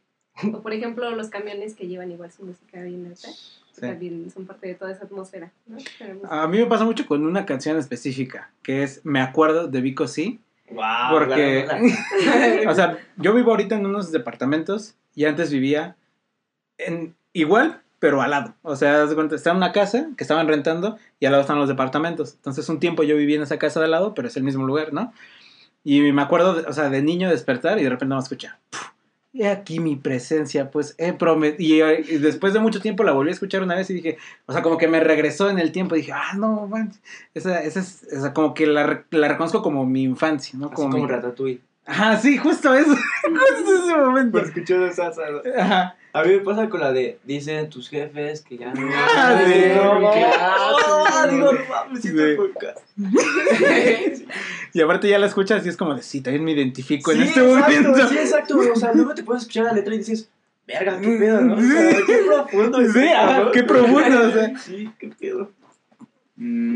[0.54, 3.82] O por ejemplo, los camiones que llevan igual su música bien alta, Sí.
[3.82, 5.52] también son parte de toda esa atmósfera.
[6.30, 10.08] A mí me pasa mucho con una canción específica, que es Me acuerdo de Vico
[10.08, 10.40] Sí.
[10.72, 10.84] wow.
[11.12, 11.68] Porque,
[12.68, 15.96] o sea, yo vivo ahorita en unos departamentos y antes vivía
[16.80, 18.54] en igual, pero al lado.
[18.64, 22.34] O sea, estaba en una casa que estaban rentando y al lado están los departamentos.
[22.34, 24.66] Entonces, un tiempo yo viví en esa casa de al lado, pero es el mismo
[24.68, 25.14] lugar, ¿no?
[25.86, 28.60] Y me acuerdo, de- o sea, de niño despertar y de repente me escucha.
[29.34, 31.94] He aquí mi presencia, pues he prometido.
[31.94, 34.52] Y, y después de mucho tiempo la volví a escuchar una vez y dije, o
[34.52, 35.96] sea, como que me regresó en el tiempo.
[35.96, 36.92] Y dije, ah, no, man.
[37.34, 40.66] Esa, esa es, o sea, como que la, la reconozco como mi infancia, ¿no?
[40.66, 41.62] Así Como como mi- Ratatouille.
[41.86, 42.96] Ajá, sí, justo eso.
[43.24, 44.38] justo ese momento.
[44.40, 45.12] Por escuchar esa.
[45.58, 45.96] Ajá.
[46.14, 48.88] A mí me pasa con la de dicen tus jefes que ya no.
[48.94, 49.42] Ah,
[49.74, 51.32] no, clásico.
[51.34, 52.10] digo, no mames, Sí.
[52.10, 52.50] siento.
[54.76, 57.24] Y aparte ya la escuchas y es como de, sí, también me identifico en Sí,
[57.26, 58.08] este exacto, momento.
[58.10, 58.58] Sí, exacto.
[58.58, 60.30] O sea, luego te puedes escuchar la letra y dices,
[60.66, 61.56] verga, qué pedo, ¿no?
[61.58, 62.80] O sea, qué profundo.
[62.82, 63.52] es Sí, ajá, ¿no?
[63.52, 64.58] qué profundo, o sea.
[64.58, 65.52] Sí, qué pedo.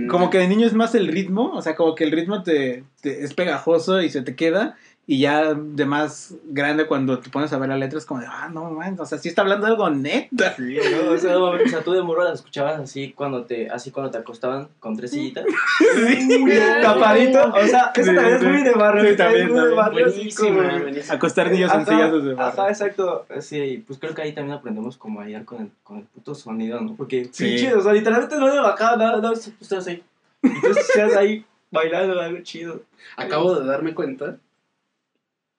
[0.10, 2.84] Como que de niño es más el ritmo, o sea, como que el ritmo te,
[3.02, 4.78] te- es pegajoso y se te queda.
[5.10, 8.26] Y ya de más grande cuando te pones a ver la letra es como de,
[8.30, 10.54] ah, no, man, o sea, sí está hablando algo neta.
[10.58, 11.12] Sí, ¿no?
[11.14, 14.18] O sea, o sea, tú de morro las escuchabas así cuando te, así cuando te
[14.18, 15.46] acostaban con tres sillitas.
[16.82, 17.54] Tapadito.
[17.54, 18.48] O sea, eso Sí, también es sí.
[18.48, 19.10] muy de barrio.
[19.12, 21.14] Sí, también, es muy de barrio, como- buenísima.
[21.14, 23.26] Acostar niños en sillas de Ajá, exacto.
[23.40, 26.36] Sí, pues creo que ahí también aprendemos como a lidiar con el, con el puto
[26.36, 26.96] sonido, ¿no?
[26.96, 27.46] Porque, Sí.
[27.46, 30.04] pinche, o sea, literalmente no le bajaba nada, nada, estás ahí.
[30.44, 32.82] Y tú estás ahí bailando algo chido.
[33.16, 34.38] Acabo de darme cuenta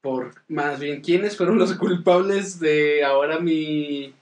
[0.01, 4.15] por más bien quiénes fueron los culpables de ahora mi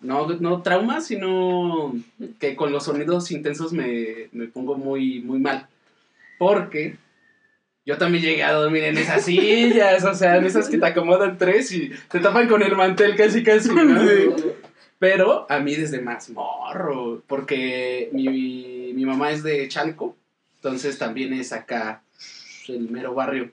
[0.00, 1.94] no no trauma sino
[2.38, 5.68] que con los sonidos intensos me, me pongo muy muy mal.
[6.38, 6.96] Porque
[7.86, 11.38] yo también llegué a dormir en esas sillas o sea en esas que te acomodan
[11.38, 13.70] tres y te tapan con el mantel casi casi
[14.98, 20.16] pero a mí desde más morro porque mi, mi mamá es de Chalco
[20.64, 22.02] entonces también es acá
[22.68, 23.50] el mero barrio.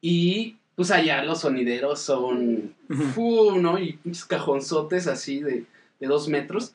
[0.00, 2.74] Y pues allá los sonideros son,
[3.14, 3.78] fu, ¿no?
[3.78, 5.64] Y pinches cajonzotes así de,
[6.00, 6.72] de dos metros.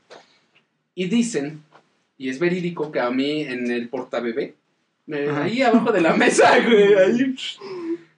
[0.95, 1.63] Y dicen,
[2.17, 4.55] y es verídico que a mí en el portabebé,
[5.11, 5.43] Ajá.
[5.43, 7.35] ahí abajo de la mesa, güey, ahí,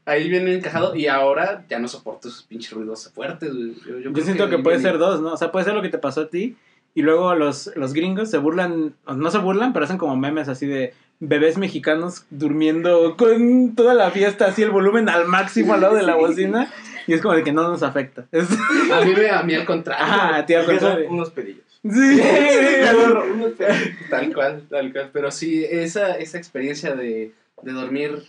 [0.05, 0.95] ahí viene encajado.
[0.95, 3.53] Y ahora ya no soporto esos pinches ruidos fuertes.
[3.53, 3.73] güey.
[4.03, 5.33] Yo, siento que puede viene- ser dos, ¿no?
[5.33, 6.55] O sea, puede ser lo que te pasó a ti
[6.95, 10.65] y luego los, los gringos se burlan, no se burlan, pero hacen como memes así
[10.65, 15.95] de bebés mexicanos durmiendo con toda la fiesta, así el volumen al máximo al lado
[15.95, 16.71] de la bocina
[17.07, 18.25] y es como de que no nos afecta.
[18.31, 18.47] Es-
[18.91, 20.05] A mí, me- a mí al contrario.
[20.05, 21.09] Al contrario.
[21.11, 21.63] unos pedillos.
[21.83, 21.89] Sí.
[23.35, 23.89] unos pedillos.
[24.09, 25.09] Tal cual, tal cual.
[25.13, 27.31] Pero sí, esa, esa experiencia de,
[27.61, 28.23] de dormir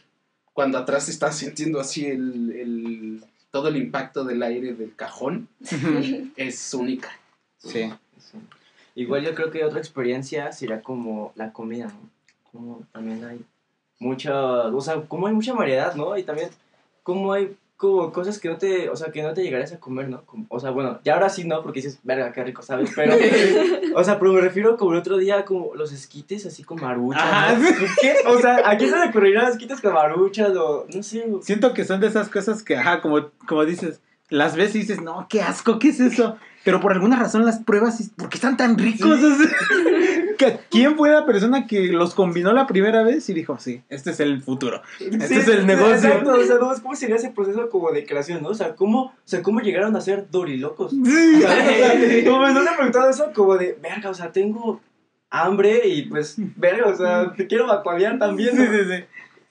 [0.53, 5.49] cuando atrás estás sintiendo así el, el- todo el impacto del aire del cajón
[6.37, 7.09] es única.
[7.59, 7.91] Sí.
[8.97, 12.11] Igual yo creo que otra experiencia sería como la comida, ¿no?
[12.51, 13.41] Como también hay
[14.01, 14.35] mucha,
[14.69, 16.17] o sea, como hay mucha variedad, ¿no?
[16.19, 16.49] Y también
[17.05, 20.09] como hay como cosas que no te, o sea, que no te llegarías a comer,
[20.09, 20.23] ¿no?
[20.25, 22.91] Como- o sea, bueno, ya ahora sí no, porque dices, verga, qué rico, ¿sabes?
[22.97, 23.15] Pero,
[23.95, 27.23] o sea, pero me refiero como el otro día, como los esquites así con maruchas,
[27.23, 27.69] Ajá, ¿no?
[28.01, 28.15] ¿Qué?
[28.29, 31.75] O sea, ¿a quién se le ocurriría esquites con maruchas o, no sé, o- Siento
[31.75, 35.27] que son de esas cosas que, ajá, como, como dices, las ves y dices, no,
[35.29, 36.37] qué asco, ¿qué es eso?
[36.65, 39.21] Pero por alguna razón las pruebas y ¿por qué están tan ricos?
[40.71, 44.21] ¿Quién fue la persona que los combinó la primera vez y dijo, sí, este es
[44.21, 44.83] el futuro?
[44.99, 45.95] Este Sí, es el negocio.
[45.95, 48.49] Exacto, o sea, no, es ¿cómo sería ese proceso como de creación, no?
[48.49, 50.91] O sea, ¿cómo, o sea, ¿cómo llegaron a ser dorilocos?
[50.91, 51.37] Sí.
[51.37, 54.81] O sea, como no te he preguntado eso, como de, verga, o sea, tengo
[55.31, 58.57] hambre y pues, verga, o sea, te quiero vacuaviar también.
[58.57, 58.73] Sí, ¿no?
[58.73, 59.05] sí, sí.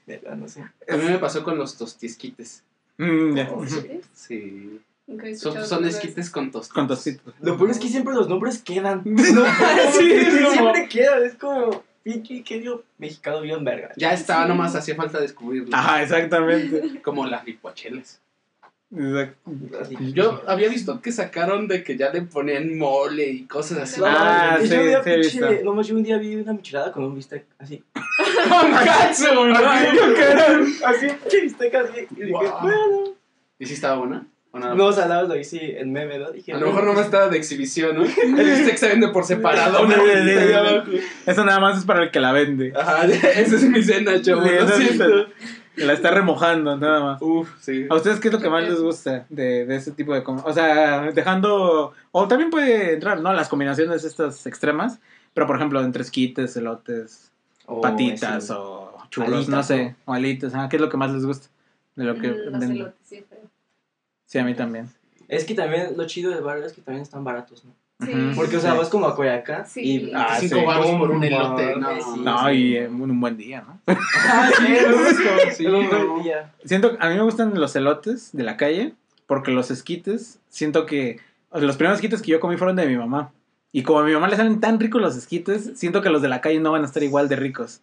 [0.05, 0.65] Verga, no sé.
[0.89, 2.63] A mí me pasó con los tostisquites.
[2.97, 3.39] Mm.
[4.13, 4.79] Sí.
[5.38, 7.34] Son, son esquites con tostitos.
[7.36, 7.47] Con.
[7.47, 9.03] Lo peor es que siempre los nombres quedan.
[9.05, 13.91] Sí, es como- siempre quedan, es como, pinche querido mexicano bien verga.
[13.97, 15.75] Ya estaba, nomás hacía falta descubrirlo.
[15.75, 17.01] Ajá, exactamente.
[17.03, 18.19] Como las licuachelas.
[20.13, 23.99] Yo había visto que sacaron de que ya le ponían mole y cosas así.
[23.99, 25.65] No, Ah, mames, sí, yo un día sí pinche- visto.
[25.65, 27.84] nomás yo un día vi una michelada con un bistec así.
[28.49, 29.60] Con ¿no?
[30.88, 32.08] Así, pinche bistec así.
[32.12, 32.60] Y dije, Wow.
[32.62, 33.03] bueno.
[33.60, 34.25] ¿Y si estaba buena?
[34.51, 34.73] ¿O nada?
[34.75, 36.31] No, o sea, lo hice en meme, ¿no?
[36.31, 38.03] Dije, A lo mejor nomás estaba de exhibición, ¿no?
[38.23, 39.86] El bistec se vende por separado.
[39.86, 39.93] ¿no?
[39.93, 41.03] Sí, sí, sí, sí.
[41.25, 42.71] Eso nada más es para el que la vende.
[42.75, 44.43] Ajá, esa es mi cena, chavo.
[44.43, 45.25] Sí, Lo sí, siento.
[45.77, 47.21] La está remojando, nada más.
[47.21, 47.85] Uf, sí.
[47.89, 50.53] ¿A ustedes qué es lo que más les gusta de, de ese tipo de O
[50.53, 51.93] sea, dejando...
[52.11, 53.33] O también puede entrar, ¿no?
[53.33, 54.99] Las combinaciones estas extremas.
[55.33, 57.31] Pero, por ejemplo, entre esquites, elotes...
[57.67, 60.97] O patitas ese- o churros, Alitas, no sé, o alitas, ah, ¿qué es lo que
[60.97, 61.47] más les gusta?
[61.95, 62.71] De lo que Mm, Los venden.
[62.73, 63.41] elotes, sí, pero-
[64.27, 64.88] Sí, a mí también.
[65.27, 67.71] Es que también lo chido del barrio es que también están baratos, ¿no?
[68.03, 68.12] Sí.
[68.36, 68.77] Porque, o sea, Sí.
[68.77, 69.79] vas como a Coyacán Sí.
[69.81, 70.12] y...
[70.13, 70.65] Ah, Cinco sí.
[70.65, 71.75] baros por un elote.
[71.77, 72.19] No, sí.
[72.21, 73.79] No, y eh, un, un buen día, ¿no?
[74.27, 75.29] Ah, sí, justo.
[75.55, 76.53] Sí, un buen día.
[76.65, 78.93] Siento, a mí me gustan los elotes de la calle,
[79.27, 81.19] porque los esquites, siento que
[81.51, 83.31] o sea, los primeros esquites que yo comí fueron de mi mamá.
[83.71, 86.27] Y como a mi mamá le salen tan ricos los esquites, siento que los de
[86.29, 87.81] la calle no van a estar igual de ricos.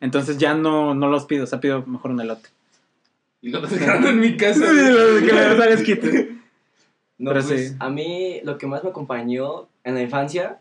[0.00, 2.48] Entonces ya no, no los pido, o sea, pido mejor un elote.
[3.42, 4.64] Y lo dejaron en mi casa.
[4.64, 6.36] que me hagan esquite.
[7.18, 7.76] No, Pero pues, sí.
[7.78, 10.60] a mí lo que más me acompañó en la infancia,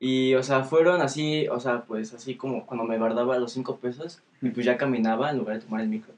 [0.00, 3.76] y, o sea, fueron así, o sea, pues así como cuando me guardaba los cinco
[3.76, 6.12] pesos, y pues ya caminaba en lugar de tomar el micro.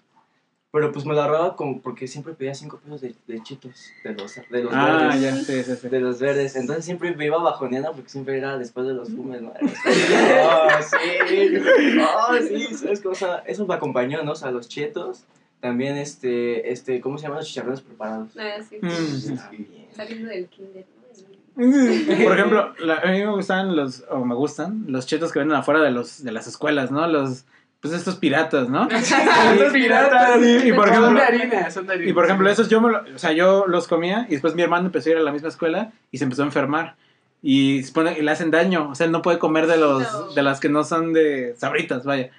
[0.73, 4.13] Pero pues me lo ahorraba como porque siempre pedía cinco pesos de, de chetos, de
[4.15, 5.21] los, de los Ah, verdes.
[5.21, 5.89] ya, sí, sí, sí.
[5.89, 9.41] De los verdes, entonces siempre me iba bajoneando porque siempre era después de los fumes,
[9.43, 9.53] ¿no?
[9.55, 10.97] Ah, sí,
[12.01, 13.07] ah, sí, ¿sabes?
[13.07, 14.33] O sea, eso me acompañó, ¿no?
[14.33, 15.25] O sea, los chetos,
[15.65, 18.29] también este, este, ¿cómo se llaman los chicharrones preparados?
[18.39, 18.77] Ah, sí.
[18.83, 19.37] Mm.
[19.37, 19.87] También.
[19.97, 21.05] Saliendo del kinder, ¿no?
[22.25, 25.57] Por ejemplo, la- a mí me gustan los, o me gustan, los chetos que venden
[25.57, 27.07] afuera de los de las escuelas, ¿no?
[27.09, 27.47] Los,
[27.81, 28.89] pues estos piratas, ¿no?
[28.91, 30.39] Estos piratas.
[30.43, 32.11] Sí, y por ejemplo- Son de harina, son de harina.
[32.11, 34.61] Y por ejemplo, esos yo, me lo- o sea, yo los comía y después mi
[34.63, 36.97] hermano empezó a ir a la misma escuela y se empezó a enfermar.
[37.43, 40.03] Y se pone, y le hacen daño, o sea, él no puede comer de los
[40.13, 40.33] No.
[40.35, 42.31] de las que no son de sabritas, vaya.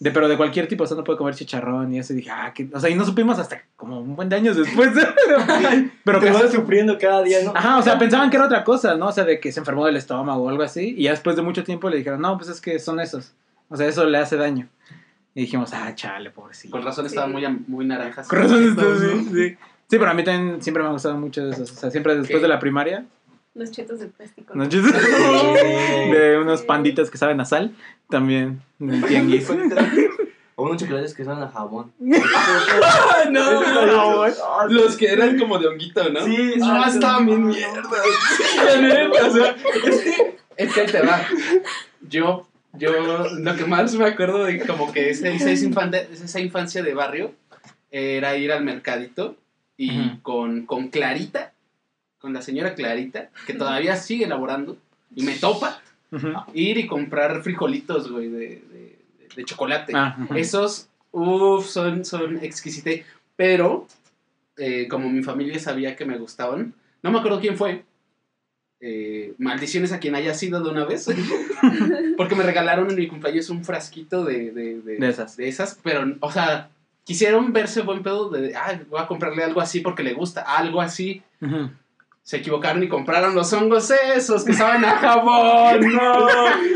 [0.00, 2.12] De, pero de cualquier tipo, o sea, no puede comer chicharrón y eso.
[2.12, 4.56] Y dije, ah, que, o sea, y no supimos hasta como un buen de años
[4.56, 4.90] después.
[6.04, 7.52] pero Te pensaba- vas sufriendo cada día, ¿no?
[7.54, 9.08] Ajá, o sea, pensaban que era otra cosa, ¿no?
[9.08, 10.94] O sea, de que se enfermó del estómago o algo así.
[10.96, 13.32] Y ya después de mucho tiempo le dijeron, no, pues es que son esos.
[13.68, 14.68] O sea, eso le hace daño.
[15.34, 16.72] Y dijimos, ah, chale, pobrecito.
[16.72, 18.28] Con razón estaban muy, muy naranjas.
[18.28, 19.56] Con razón, Todos, sí, sí.
[19.90, 21.72] Sí, pero a mí también siempre me han gustado mucho de esos.
[21.72, 23.04] O sea, siempre después de la primaria,
[23.58, 24.54] Los chetos de plástico.
[24.54, 24.92] unos chistes
[26.12, 27.74] de unos panditas que saben a sal,
[28.08, 28.62] también
[29.08, 29.48] tianguis.
[30.60, 31.92] O unos chocolates que saben a jabón.
[33.30, 34.26] No,
[34.68, 36.24] Los que eran como de honguito, ¿no?
[36.24, 37.82] Sí, Ah, estaban bien mierda.
[38.64, 41.20] La neta, o sea, es que, es que ahí te va.
[42.08, 42.90] Yo, yo,
[43.38, 46.94] lo que más me acuerdo de como que esa, esa, esa infan- esa infancia de
[46.94, 47.32] barrio
[47.90, 49.36] era ir al mercadito
[49.76, 51.52] y con, con Clarita,
[52.18, 54.76] con la señora Clarita, que todavía sigue elaborando,
[55.14, 55.80] y me topa
[56.54, 58.98] ir y comprar frijolitos, güey, de, de,
[59.36, 59.92] de chocolate.
[59.94, 60.16] Ah.
[60.34, 63.04] Esos, uff, son, son exquisites.
[63.36, 63.86] Pero,
[64.56, 67.84] eh, como mi familia sabía que me gustaban, no me acuerdo quién fue.
[68.80, 71.06] eh, maldiciones a quien haya sido de una vez.
[72.16, 75.36] porque me regalaron en mi cumpleaños un frasquito de, de, de, De esas.
[75.36, 76.70] de esas, pero, o sea,
[77.04, 80.80] quisieron verse buen pedo de, ah, voy a comprarle algo así porque le gusta, algo
[80.80, 81.22] así.
[81.40, 81.70] Ujú.
[82.28, 86.26] Se equivocaron y compraron los hongos esos que saben a jabón, no.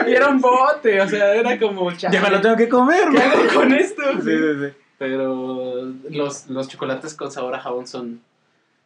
[0.08, 1.90] Y era un bote, o sea, era como...
[1.92, 3.22] Ya me lo tengo que comer, ¿Qué güey.
[3.22, 4.02] hago con esto?
[4.24, 4.72] Sí, sí, sí.
[4.96, 8.22] Pero los, los chocolates con sabor a jabón son,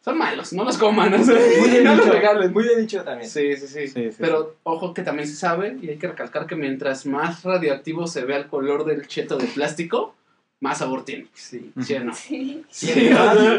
[0.04, 2.12] son malos, no los coman, o sea, Muy bien no los dicho.
[2.12, 2.52] regalen.
[2.52, 3.30] Muy bien dicho también.
[3.30, 6.48] Sí, sí, sí, Sí, sí, Pero ojo que también se sabe y hay que recalcar
[6.48, 10.16] que mientras más radioactivo se vea el color del cheto de plástico,
[10.58, 11.28] más sabor tiene.
[11.32, 11.70] Sí.
[11.80, 12.12] ¿Sí o no?
[12.12, 12.64] Sí.
[12.70, 13.10] Sí,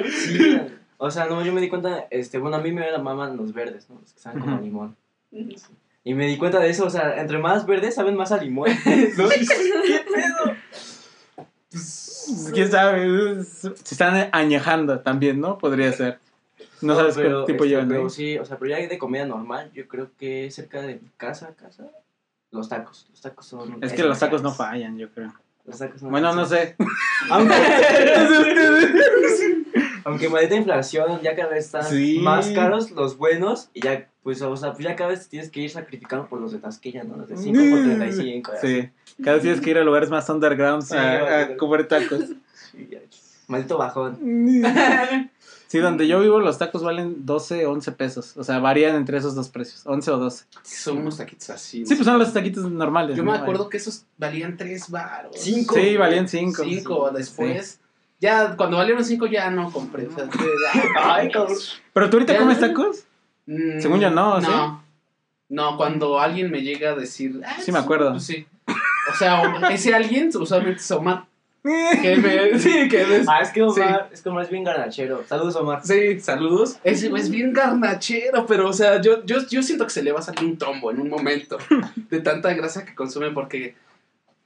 [0.10, 0.58] Sí.
[0.98, 3.90] O sea, no, yo me di cuenta, este, bueno, a mí me maman los verdes,
[3.90, 4.00] ¿no?
[4.00, 4.96] Los que saben como a limón.
[6.04, 8.70] Y me di cuenta de eso, o sea, entre más verdes saben más a limón.
[9.18, 9.30] ¿no?
[9.30, 10.56] ¿Qué pedo?
[11.70, 13.44] Pues, ¿Quién sabe?
[13.44, 15.58] Se están añejando también, ¿no?
[15.58, 16.20] Podría ser.
[16.82, 18.10] No, sabes pero, qué tipo este, llevan pero ahí.
[18.10, 21.56] sí, o sea, pero ya de comida normal, yo creo que cerca de mi casa,
[21.56, 21.90] casa,
[22.52, 23.08] los tacos.
[23.10, 23.84] Los tacos son.
[23.84, 25.34] Es que los tacos no fallan, yo creo.
[25.66, 26.76] Los tacos no Bueno, no sé.
[30.08, 32.20] Aunque, maldita inflación, ya cada vez están Sí.
[32.22, 35.60] más caros los buenos y ya, pues, o sea, pues ya cada vez tienes que
[35.60, 37.18] ir sacrificando por los de Tasquilla, ¿no?
[37.18, 38.52] Los de 5 por 35.
[38.54, 38.82] así.
[38.82, 38.90] Sí.
[39.22, 42.22] Cada vez tienes que ir a lugares más underground Sí, a, comer tacos.
[42.72, 43.00] Sí, ya.
[43.48, 44.18] Maldito bajón.
[45.68, 48.38] Sí, donde yo vivo los tacos valen 12, 11 pesos.
[48.38, 50.46] O sea, varían entre esos dos precios, 11 o 12.
[50.64, 51.86] son unos taquitos así.
[51.86, 53.18] Sí, pues son los taquitos normales.
[53.18, 53.32] Yo ¿no?
[53.32, 55.36] me acuerdo que esos valían 3 baros.
[55.38, 55.76] Cinco.
[55.76, 56.64] Sí, valían 5.
[56.64, 57.80] Cinco, después.
[58.20, 60.08] Ya, cuando valieron 5 ya no compré.
[60.08, 60.28] o sea,
[61.02, 61.56] Ay, cabrón.
[61.94, 63.04] ¿Pero tú ahorita Ya, comes tacos?
[63.46, 64.48] Mm, Según yo, no, ¿sí?
[64.50, 64.84] No.
[65.50, 67.42] No, cuando alguien me llega a decir.
[67.46, 68.12] "Ah, Sí, me acuerdo.
[68.12, 68.46] pues sí.
[68.68, 71.26] O sea, ese alguien usualmente es Omar.
[71.64, 75.24] Que me, sí, que me- Ah, es que Omar, es que Omar es bien garnachero.
[75.28, 75.82] Saludos, Omar.
[75.86, 76.78] Sí, saludos.
[76.84, 80.20] Es, es bien garnachero, pero o sea, yo, yo, yo siento que se le va
[80.20, 81.58] a salir un tombo en un momento
[82.10, 83.76] de tanta grasa que consume porque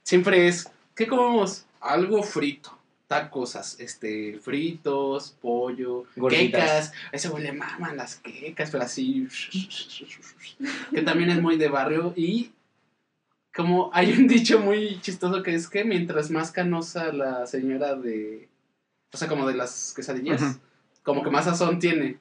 [0.04, 1.64] siempre es, ¿qué comemos?
[1.80, 2.76] Algo frito.
[3.12, 6.88] Tacos, este, fritos, pollo, Gorditas.
[6.88, 6.92] quecas.
[7.12, 9.28] A ese güey le maman las quecas, pero así.
[10.90, 12.12] Que también es muy de barrio.
[12.16, 12.52] Y
[13.54, 18.48] Como hay un dicho muy chistoso que es que mientras más canosa la señora de.
[19.12, 20.58] O sea, como de las quesadillas,
[21.02, 22.16] como que más sazón tiene.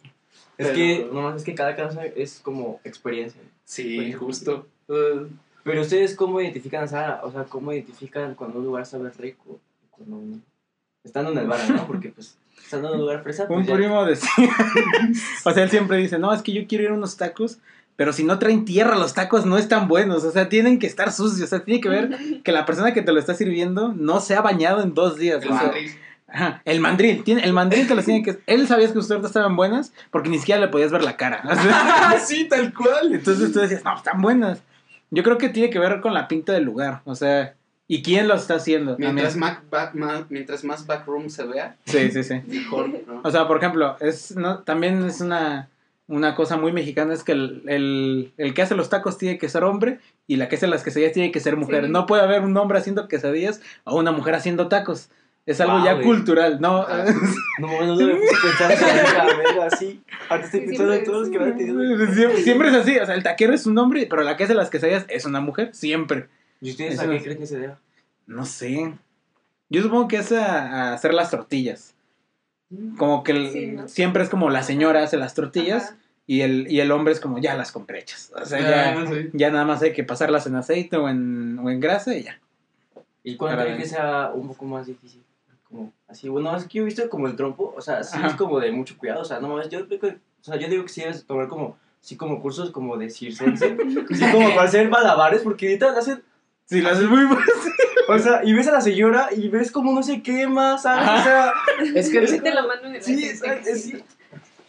[0.58, 3.42] Es Pero- que, nomás es que cada caso es como experiencia.
[3.64, 4.68] Sí, justo.
[4.90, 5.28] Uh,
[5.64, 9.60] Pero ustedes, ¿cómo identifican, sea, o sea, cómo identifican cuando un lugar sabe rico?
[9.90, 10.38] Cuando
[11.04, 11.88] Estando en el bar, ¿no?
[11.88, 14.30] Porque, pues, estando en un lugar fresa, pues Un ya- primo decía.
[15.46, 17.58] o sea, él siempre dice: No, es que yo quiero ir a unos tacos.
[17.98, 20.24] Pero si no traen tierra, los tacos no están buenos.
[20.24, 21.42] O sea, tienen que estar sucios.
[21.44, 24.36] O sea, tiene que ver que la persona que te lo está sirviendo no se
[24.36, 25.44] ha bañado en dos días.
[25.44, 25.74] el o sea.
[26.34, 28.40] Ajá, el mandril, tiene, el mandril te los tiene que...
[28.48, 31.44] Él sabía que sus tortas estaban buenas porque ni siquiera le podías ver la cara.
[31.44, 33.14] O sea, sí, tal cual.
[33.14, 34.62] entonces tú decías, no, están buenas.
[35.10, 37.56] Yo creo que tiene que ver con la pinta del lugar, o sea,
[37.94, 38.96] y quién lo está haciendo.
[38.98, 42.36] Mientras, más back, más, mientras más backroom se vea, Sí, sí, sí.
[42.48, 42.88] mejor.
[43.06, 43.20] ¿no?
[43.22, 45.68] O sea, por ejemplo, es no, también es una,
[46.08, 49.50] una cosa muy mexicana, es que el, el, el que hace los tacos tiene que
[49.50, 51.84] ser hombre y la que hace las quesadillas tiene que ser mujer.
[51.88, 51.92] Sí.
[51.92, 55.10] No puede haber un hombre haciendo quesadillas o una mujer haciendo tacos.
[55.46, 56.06] Es algo Wow, ya güey.
[56.06, 56.86] cultural, ¿no?
[56.88, 57.04] Ah.
[57.60, 58.72] No, no, no, a pensar
[59.70, 60.02] así.
[60.30, 63.24] Ahorita estoy pensando en siempre todos los que van siempre es así, o sea, el
[63.24, 66.28] taquero es un hombre, pero la que hace las quesadillas es una mujer, siempre.
[66.62, 67.80] ¿Y ustedes Eso a qué es- creen que se deba?
[68.28, 68.94] No sé.
[69.70, 71.96] Yo supongo que es a, a hacer las tortillas.
[72.98, 73.88] Como que el- Sí, ¿no?
[73.88, 75.98] siempre es como la señora hace las tortillas Ajá.
[76.28, 78.32] y el, y el hombre es como ya las compré hechas.
[78.40, 79.30] O sea, ya, Ah, sí.
[79.34, 82.40] ya nada más hay que pasarlas en aceite o en, o en grasa y ya.
[83.24, 85.24] ¿Y cuál creen que sea un poco más difícil?
[85.64, 88.28] Como así, bueno, es que yo he visto como el trompo, o sea, sí Ajá.
[88.28, 90.90] es como de mucho cuidado, o sea, no mames, yo o sea, yo digo que
[90.90, 93.78] sí debes tomar como, sí como cursos como de circense,
[94.12, 96.24] sí como para hacer malabares, porque ahorita hacen,
[96.66, 97.26] Sí, las haces muy
[98.08, 101.22] o sea, y ves a la señora y ves como no se quema, ¿sabes?
[101.22, 101.54] O sea,
[101.96, 103.94] Es que, Sí te lo mando en el sí, aceite, es, sí.
[103.96, 104.04] es-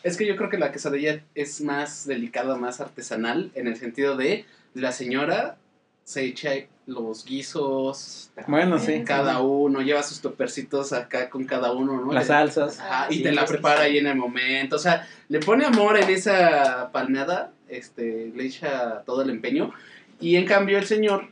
[0.04, 4.16] es que yo creo que la quesadilla es más delicada, más artesanal, en el sentido
[4.16, 5.56] de la señora
[6.04, 6.50] se echa
[6.86, 9.04] los guisos, Bueno, sí.
[9.04, 12.12] cada uno, lleva sus topercitos acá con cada uno, ¿no?
[12.12, 12.80] Las salsas.
[12.80, 13.86] Ajá, y Sí, te la prepara sí.
[13.86, 14.74] ahí en el momento.
[14.74, 19.72] O sea, le pone amor en esa palmeada, este, le echa todo el empeño.
[20.20, 21.28] Y en cambio el señor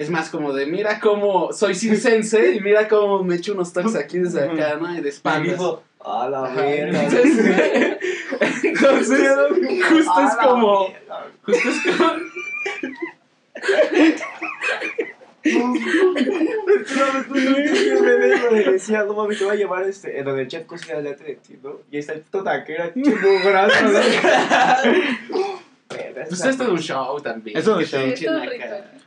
[0.00, 3.94] es más como de, mira cómo soy circense y mira cómo me echo unos toques
[3.94, 4.90] aquí desde acá, ¿no?
[4.96, 5.50] Y de y espaldas.
[5.50, 7.02] dijo, a la verga.
[7.02, 7.98] entonces,
[8.64, 9.28] entonces,
[9.90, 10.86] justo es como,
[11.42, 12.14] justo es como,
[18.00, 21.24] me decía, no mames, te voy a llevar este, en donde el chef cocina delante
[21.24, 21.80] de ti, ¿no?
[21.90, 24.00] Y ahí está el puto taquero, aquí mugrazo, ¿no?
[25.88, 27.58] Pues esto es un show también.
[27.58, 28.14] Es un show.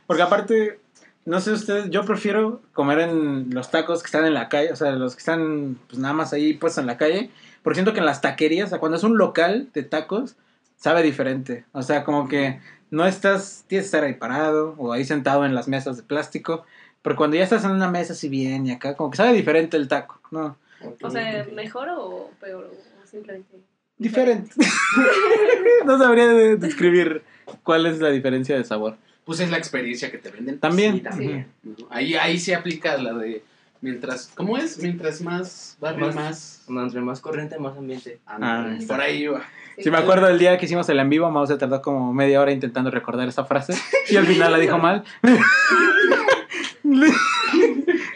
[0.06, 0.83] Porque aparte,
[1.26, 4.76] no sé ustedes, yo prefiero comer en los tacos que están en la calle, o
[4.76, 7.30] sea, los que están pues nada más ahí puestos en la calle,
[7.62, 10.36] porque siento que en las taquerías, o sea, cuando es un local de tacos,
[10.76, 11.64] sabe diferente.
[11.72, 12.60] O sea, como que
[12.90, 16.64] no estás, tienes que estar ahí parado o ahí sentado en las mesas de plástico,
[17.02, 19.76] pero cuando ya estás en una mesa así bien y acá, como que sabe diferente
[19.76, 20.56] el taco, ¿no?
[21.02, 23.56] O sea, mejor o peor, o simplemente.
[23.96, 24.50] Diferente.
[25.86, 27.22] no sabría de- describir
[27.62, 28.96] cuál es la diferencia de sabor.
[29.24, 30.58] Pues es la experiencia que te venden.
[30.58, 30.94] También.
[30.96, 31.46] Sí, también.
[31.62, 31.74] ¿no?
[31.90, 33.42] Ahí, ahí sí aplica la de
[33.80, 34.78] mientras, ¿cómo es?
[34.82, 38.18] Mientras más barrio, Más- entre más corriente, más ambiente.
[38.26, 39.42] Ah, Ah, por ahí va.
[39.78, 42.40] Sí, me acuerdo del día que hicimos el en vivo, Mao se tardó como media
[42.40, 43.74] hora intentando recordar esa frase
[44.10, 45.04] y al final la dijo mal.
[46.82, 47.10] sí,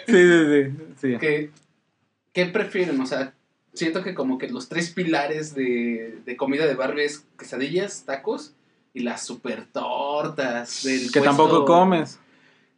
[0.06, 0.76] sí, sí.
[1.00, 1.16] sí.
[1.18, 1.50] ¿Qué,
[2.32, 3.00] ¿Qué prefieren?
[3.00, 3.32] O sea,
[3.74, 8.54] siento que como que los tres pilares de, de comida de barrio es quesadillas, tacos
[8.94, 12.18] y las super tortas del Que puesto- tampoco comes.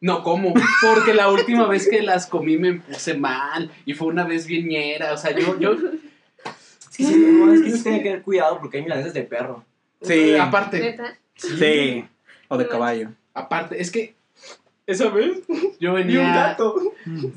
[0.03, 4.25] No como, porque la última vez que las comí me puse mal y fue una
[4.25, 7.99] vez bien ñera, o sea, yo, yo Es que sí, no, es que sí tiene
[7.99, 9.65] que tener cuidado porque hay milanesas de perro.
[10.03, 10.37] Sí.
[10.37, 11.19] aparte, Neta.
[11.35, 12.05] Sí.
[12.49, 13.11] O de caballo.
[13.35, 14.15] aparte, es que
[14.87, 16.75] esa vez yo Y un venía gato.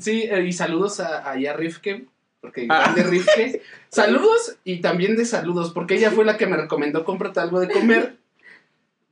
[0.00, 2.06] Sí, eh, y saludos a, allá a Rifke,
[2.40, 2.80] porque Ah.
[2.94, 3.62] grande Rifke.
[3.90, 7.68] Saludos y también de saludos, porque ella fue la que me recomendó cómprate algo de
[7.68, 8.16] comer,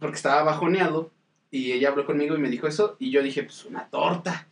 [0.03, 1.11] porque estaba bajoneado,
[1.51, 4.47] y ella habló conmigo y me dijo eso, y yo dije, pues una torta,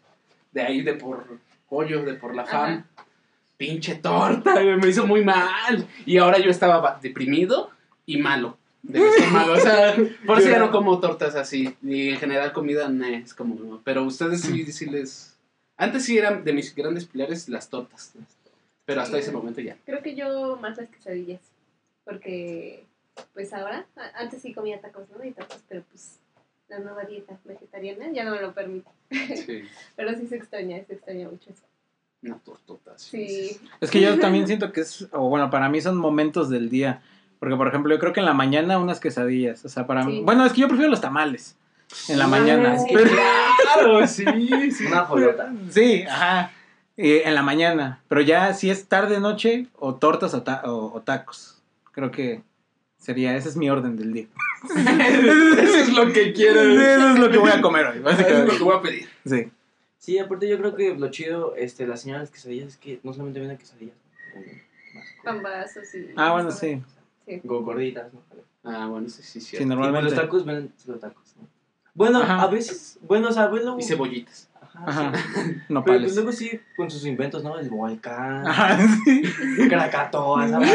[0.52, 1.26] de ahí de por
[1.68, 2.84] pollo, de por la fam.
[3.56, 5.86] Pinche torta, me hizo muy mal.
[6.06, 7.70] Y ahora yo estaba ba- deprimido
[8.06, 8.56] y malo.
[8.82, 9.52] Del estómago.
[9.52, 9.94] O sea,
[10.26, 11.76] por eso ya no como tortas así.
[11.82, 13.82] Y en general comida, no, es como no.
[13.84, 15.36] Pero ustedes sí, sí les.
[15.76, 18.14] Antes sí eran de mis grandes pilares las tortas.
[18.86, 19.24] Pero hasta Sí.
[19.24, 19.76] ese momento ya.
[19.84, 21.42] Creo que yo más las quesadillas.
[22.04, 22.86] Porque,
[23.34, 25.24] pues ahora, antes sí comía tacos, ¿no?
[25.24, 26.18] Y tacos, pero pues
[26.68, 28.88] la nueva dieta vegetariana ya no me lo permite.
[29.10, 29.62] Sí.
[29.96, 31.64] Pero sí se extraña, se extraña mucho eso.
[32.22, 32.92] Una tortota.
[32.96, 33.58] Sí.
[33.80, 37.02] Es que yo también siento que es, o bueno, para mí son momentos del día.
[37.40, 39.64] Porque, por ejemplo, yo creo que en la mañana unas quesadillas.
[39.64, 40.18] O sea, para mí.
[40.18, 40.22] Sí.
[40.24, 41.56] Bueno, es que yo prefiero los tamales.
[42.08, 42.76] en la mañana.
[42.76, 43.10] es que Pero-
[43.62, 44.24] claro, sí,
[44.70, 44.86] sí.
[44.86, 45.52] Una jolota.
[45.70, 46.52] sí, ajá.
[46.96, 48.00] eh, en la mañana.
[48.06, 51.60] Pero ya si es tarde, noche, o tortas o, ta- o- o tacos.
[51.92, 52.42] Creo que
[53.00, 54.26] sería, ese es mi orden del día.
[54.62, 56.60] Eso es lo que quiero.
[56.60, 58.56] Eso es lo que voy a comer hoy, Eso es lo básicamente.
[58.58, 59.08] que voy a pedir.
[59.26, 59.50] Sí.
[59.98, 63.58] Sí, aparte yo creo que lo chido, este, las quesadillas es que no solamente venden
[63.58, 63.96] quesadillas,
[65.24, 66.08] Pambazos y.
[66.16, 66.80] Ah, bueno, sí.
[67.26, 67.40] Sí.
[67.44, 68.22] go- gorditas, ¿no?
[68.64, 69.56] Ah, bueno, sí, sí, sí.
[69.56, 70.10] Sí, Y normalmente.
[70.10, 71.46] los tacos venden solo tacos, ¿no?
[71.94, 72.42] Bueno, Ajá.
[72.42, 74.48] a veces, bueno, o sea, bueno, Y cebollitas.
[74.74, 75.12] Ajá, Ajá.
[75.34, 75.56] sí.
[75.68, 77.58] Pero pues luego sí, con sus inventos, ¿no?
[77.58, 79.22] El volcán, Ajá, sí.
[79.68, 80.70] Krakatoa, ¿sabes?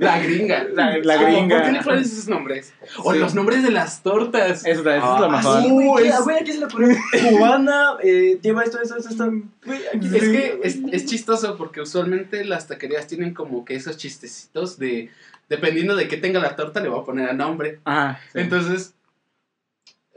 [0.00, 0.64] La gringa.
[0.74, 1.56] La- gringa.
[1.58, 2.72] ¿Por qué le pones esos nombres?
[3.04, 3.18] O Sí.
[3.18, 4.64] los nombres de las tortas.
[4.64, 5.62] Eso, eso es lo Ah, mejor.
[5.62, 6.88] sí, güey, ¿qué- es- güey, aquí se le ocurrió
[7.30, 9.30] cubana, eh, lleva esto, esto, esto, esto.
[9.66, 13.96] Güey, aquí Es que es, es chistoso porque usualmente las taquerías tienen como que esos
[13.98, 15.10] chistecitos de
[15.48, 17.80] dependiendo de qué tenga la torta le voy a poner el nombre.
[17.84, 18.20] Ajá.
[18.32, 18.38] sí.
[18.40, 18.94] Entonces,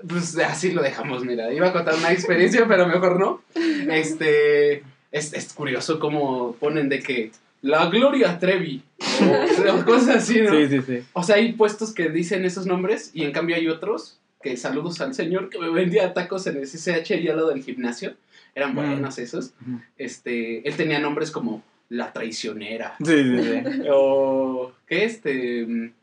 [0.07, 1.51] pues así lo dejamos, mira.
[1.53, 3.41] Iba a contar una experiencia, pero mejor no.
[3.89, 7.31] Este, es, es curioso cómo ponen de que
[7.63, 10.51] la Gloria Trevi o, cosas así, ¿no?
[10.51, 10.99] Sí, sí, sí.
[11.13, 14.99] O sea, hay puestos que dicen esos nombres y en cambio hay otros que saludos
[15.01, 18.13] al señor que me vendía tacos en el CCH y al lado del gimnasio.
[18.53, 18.75] Eran Mm.
[18.75, 19.53] buenos esos.
[19.97, 23.81] Este, él tenía nombres como La Traicionera Sí, sí, sí.
[23.91, 25.65] o ¿qué este?
[25.65, 25.93] mm,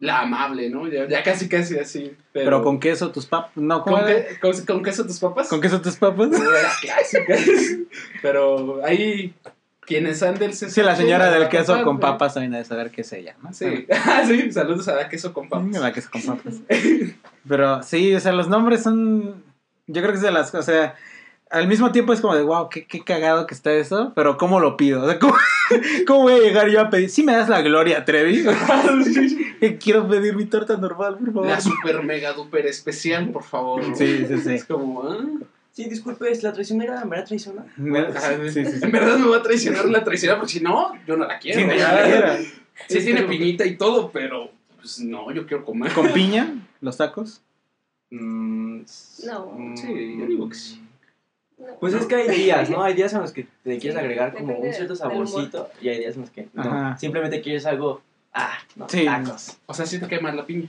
[0.00, 0.88] La Amable, ¿no?
[0.88, 2.12] Ya, ya casi casi así.
[2.32, 3.56] Pero, Pero con queso tus papas.
[3.56, 3.98] No, ¿cómo
[4.40, 5.48] ¿Con, con, con queso tus papas?
[5.48, 6.28] ¿Con queso tus papas?
[6.34, 7.36] Era clásica.
[8.20, 9.32] Pero ahí
[9.86, 13.02] quienes han del Sí, la señora del queso papá, con papas también debe saber qué
[13.02, 13.52] es ella, ¿no?
[13.52, 15.68] Sí, Ah, sí, saludos a la queso con papas.
[15.68, 16.54] La queso con papas.
[17.48, 19.44] Pero sí, o sea, los nombres son.
[19.86, 20.54] Yo creo que es de las.
[20.54, 20.96] O sea,
[21.50, 24.60] al mismo tiempo es como de, wow, qué, qué cagado que está eso, pero ¿cómo
[24.60, 25.02] lo pido?
[25.06, 25.34] O sea, ¿cómo,
[26.06, 27.08] cómo voy a llegar yo a pedir?
[27.08, 28.44] ¿Sí me das la gloria, Trevi?
[29.80, 31.48] Quiero pedir mi torta normal, por favor.
[31.48, 33.82] La super mega duper especial, por favor.
[33.96, 34.54] Sí, sí, sí.
[34.54, 35.24] Es como, ah,
[35.76, 37.66] Sí, disculpe, ¿es la traicionera me la traiciona?
[37.76, 38.78] Sí, sí, sí.
[38.82, 41.60] en verdad me va a traicionar la traicionera porque si no, yo no la quiero.
[42.88, 44.50] Sí, tiene piñita y todo, pero
[44.80, 45.92] pues no, yo quiero comer.
[45.92, 46.54] ¿Con piña?
[46.80, 47.42] ¿Los tacos?
[48.10, 48.80] Mm,
[49.26, 49.46] No.
[49.54, 50.82] mm, Sí, yo digo que sí.
[51.58, 51.74] No.
[51.78, 52.82] Pues es que hay días, ¿no?
[52.82, 55.98] Hay días en los que te quieres Sí, agregar como un cierto saborcito y hay
[55.98, 56.96] días en los que no.
[56.98, 58.00] Simplemente quieres algo,
[58.32, 59.04] ah, no, Sí.
[59.04, 59.58] tacos.
[59.66, 60.68] O sea, sí te quema la piña.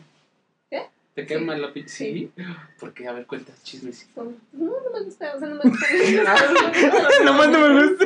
[1.17, 1.87] ¿Te quema la piña?
[1.87, 2.31] Sí.
[2.37, 2.43] Sí.
[2.79, 4.07] Porque, a ver, cuenta, chismes.
[4.15, 5.87] No, no me gusta, o sea, no me gusta.
[7.25, 8.05] Nomás no me gusta.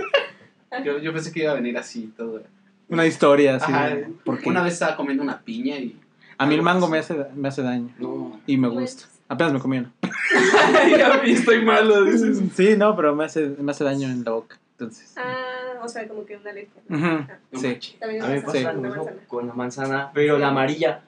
[0.86, 2.41] Yo, yo pensé que iba a venir así todo.
[2.88, 3.70] Una historia así.
[3.70, 3.89] Ajá.
[3.89, 4.47] de- ¿Por qué?
[4.47, 5.99] Una vez estaba comiendo una piña y.
[6.38, 7.93] A mí el mango me hace, me hace daño.
[7.99, 8.39] No.
[8.47, 9.03] Y me gusta.
[9.28, 9.91] Apenas me comí uno.
[10.97, 12.41] ya vi, estoy malo, dices.
[12.55, 14.57] Sí, no, pero me hace, me hace daño en la boca.
[14.72, 15.14] Entonces.
[15.18, 16.82] Ah, o sea, como que una alergia.
[16.89, 17.97] Ujú, Ah, Sí.
[17.99, 18.64] También A mí me una pasa Sí.
[18.64, 19.28] lo una mismo manzana.
[19.28, 21.01] con la manzana, pero la amarilla.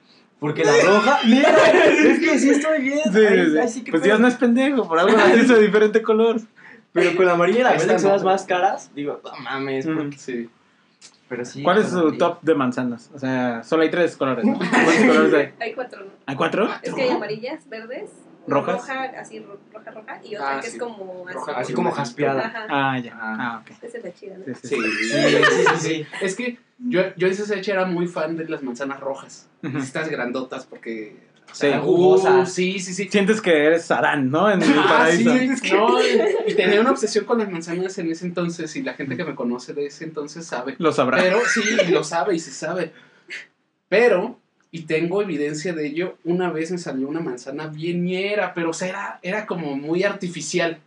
[0.44, 1.48] Porque la roja, mira,
[1.88, 3.00] es que sí estoy bien.
[3.10, 3.84] Sí, ahí- sí, ahí sí.
[3.90, 4.02] Pues.
[4.02, 6.38] Dios no es pendejo, por algo las hizo de diferente color.
[6.92, 9.86] Pero con la amarilla y la verde que son las más caras, digo, no mames,
[9.86, 9.96] Ujú.
[9.96, 10.50] porque- Sí.
[11.30, 11.62] pero sí.
[11.62, 12.18] ¿Cuál es su amarilla.
[12.18, 13.10] top de manzanas?
[13.14, 14.58] O sea, solo hay tres colores, ¿no?
[14.58, 15.66] ¿Cuántos colores hay?
[15.66, 16.10] Hay cuatro, ¿no?
[16.26, 16.68] ¿Hay cuatro?
[16.82, 18.10] Es que hay amarillas, verdes,
[18.46, 18.74] ¿Rojas?
[18.76, 20.76] roja, así ro- roja, roja, y otra Ah, que sí.
[20.76, 21.34] es como así.
[21.34, 22.46] Roja Así como jaspeada.
[22.46, 22.66] Ajá.
[22.68, 23.12] Ah, ya.
[23.20, 23.36] Ah.
[23.38, 23.76] Ah, ok.
[23.82, 24.44] Esa es la chida, ¿no?
[24.62, 25.78] Sí, sí, Sí.
[25.78, 26.06] sí.
[26.20, 29.48] Es que yo, yo en CSH era muy fan de las manzanas rojas.
[29.62, 31.16] Estas grandotas porque.
[31.50, 31.68] o Sí.
[31.68, 33.08] uh, sí, sí, sí.
[33.10, 34.50] Sientes que eres Adán, ¿no?
[34.50, 35.74] En el Ah, sí, paraíso.
[35.76, 35.98] no,
[36.46, 39.34] y, tenía una obsesión con las manzanas en ese entonces y la gente que me
[39.34, 40.74] conoce de ese entonces sabe.
[40.78, 41.18] Lo sabrá.
[41.22, 42.92] Pero sí, lo sabe y se sabe.
[43.88, 44.40] Pero,
[44.76, 48.72] y tengo evidencia de ello, una vez me salió una manzana bien ñera, pero o
[48.72, 50.80] sea, era, era como muy artificial.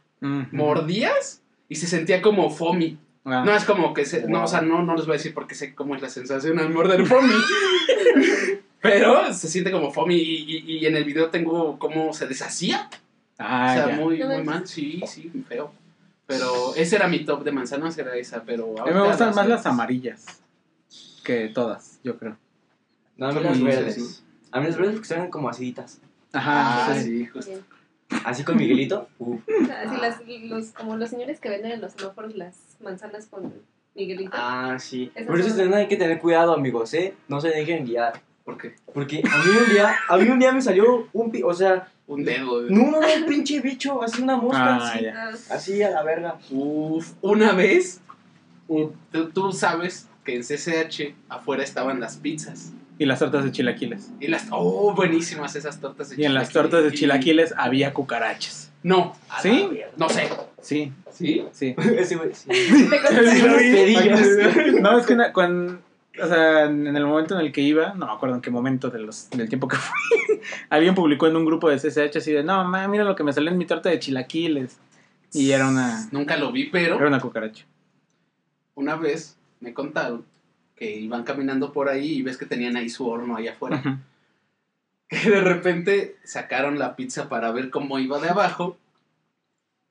[0.52, 2.98] Mordías y se sentía como foamy.
[3.24, 3.44] Ah.
[3.46, 5.56] No es como que se, no, o sea, no, no les voy a decir porque
[5.56, 7.34] sé cómo es la sensación al morder foamy.
[8.82, 12.90] Pero se siente como foamy y, y- y en el video tengo cómo se deshacía.
[13.40, 13.96] Ah, o sea, ya.
[13.96, 15.72] muy, muy mal, sí, sí, feo.
[16.26, 18.76] Pero ese era mi top de manzanas, era esa, pero...
[18.82, 20.26] A mí me gustan más las amarillas
[21.24, 22.36] que todas, yo creo.
[23.18, 23.95] No, a mí las verdes.
[23.97, 25.99] dulces, A mí las verdes porque saben como aciditas.
[26.34, 26.88] Ajá.
[26.88, 27.03] Ah, sí.
[27.03, 27.51] sí, justo.
[27.51, 27.63] Bien.
[28.26, 29.07] Así con Miguelito.
[29.20, 29.41] Uf.
[29.49, 33.53] Así las, los, como los señores que venden en los semáforos las manzanas con
[33.95, 34.32] Miguelito.
[34.34, 35.11] Ah, sí.
[35.15, 37.13] Esas Por eso son- hay que tener cuidado, amigos, ¿eh?
[37.28, 38.22] No se dejen guiar.
[38.45, 38.76] ¿Por qué?
[38.93, 41.91] Porque a mí un día, a mí un día me salió un pi- o sea,
[42.07, 42.61] Un dedo.
[42.61, 45.30] no, no, no, un pinche bicho, así una mosca, Ah, así, ya.
[45.49, 46.38] Así a la verga.
[46.49, 47.99] Uf, una vez,
[48.68, 52.72] tú, tú sabes que en CCH afuera estaban las pizzas.
[53.00, 54.10] Y las tortas de chilaquiles.
[54.20, 56.72] Y las, oh, buenísimas esas tortas de Y en las chilaquiles.
[56.72, 58.72] tortas de Y- chilaquiles había cucarachas.
[58.84, 59.68] No, A ¿Sí?
[59.98, 60.30] no sé.
[60.62, 61.43] Sí, ¿Sí?
[61.52, 61.76] sí.
[61.98, 62.48] Ese güey, sí.
[62.52, 62.88] Sí.
[64.82, 65.82] No, es que una- con,
[66.22, 68.89] o sea, en el momento en el que iba, no me acuerdo en qué momento
[68.89, 70.39] de los, del tiempo que fui,
[70.70, 73.34] alguien publicó en un grupo de CCH así de, no, ma, mira lo que me
[73.34, 74.78] salió en mi torta de chilaquiles.
[75.34, 77.66] Y era una, Nunca lo vi, pero era una cucaracha.
[78.76, 80.24] una vez me contaron
[80.78, 83.78] que iban caminando por ahí y ves que tenían ahí su horno allá afuera.
[83.78, 83.98] Ujú.
[85.10, 88.78] Que de repente sacaron la pizza para ver cómo iba de abajo.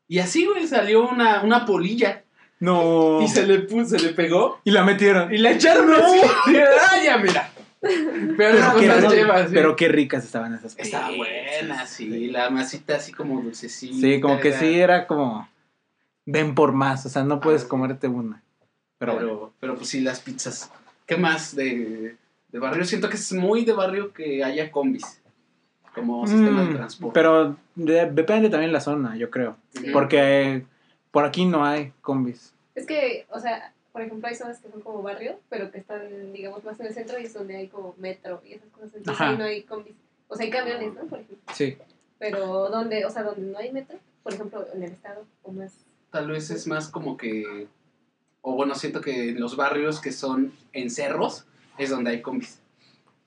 [0.09, 2.22] Y así, güey, salió una, una polilla.
[2.61, 3.22] No.
[3.22, 4.61] Y se le puso, se le pegó.
[4.62, 5.32] Y la metieron.
[5.32, 6.20] Y la echaron así.
[6.47, 7.51] ¡Ah, ya, mira!
[7.80, 9.51] Pero Pero qué, cosas llevas.
[9.53, 10.87] pero qué ricas estaban esas pizzas.
[10.93, 12.26] Estaba buena, sí.
[12.28, 13.97] La masita así como dulcecita.
[13.99, 15.49] Sí, como que era- sí era como,
[16.26, 17.68] ven por más, o sea, no puedes Ah.
[17.68, 18.43] comerte una.
[18.99, 19.53] Pero, Pero, bueno.
[19.61, 20.70] pero, pues sí, las pizzas.
[21.07, 22.16] ¿Qué más de,
[22.48, 22.84] de barrio?
[22.84, 25.22] Siento que es muy de barrio que haya combis.
[25.94, 27.14] Como sistema de Mm, transporte.
[27.14, 29.57] Pero de- depende también la zona, yo creo.
[29.80, 29.92] Ujú.
[29.92, 30.66] Porque
[31.11, 32.52] por aquí no hay combis.
[32.74, 36.34] Es que, o sea, por ejemplo, hay zonas que son como barrio, pero que están,
[36.34, 38.90] digamos, más en el centro y es donde hay como metro y esas cosas.
[38.94, 39.30] Entonces Ajá.
[39.30, 39.94] ahí no hay combis.
[40.28, 41.00] O sea, hay camiones, ¿no?
[41.07, 41.54] Por ejemplo.
[41.54, 41.78] Sí.
[42.18, 45.72] Pero donde, o sea, donde no hay metro, por ejemplo, en el estado o más.
[46.11, 47.68] Tal vez es más como que.
[48.49, 51.47] O bueno, siento que en los barrios que son en cerros
[51.78, 52.61] es donde hay combis.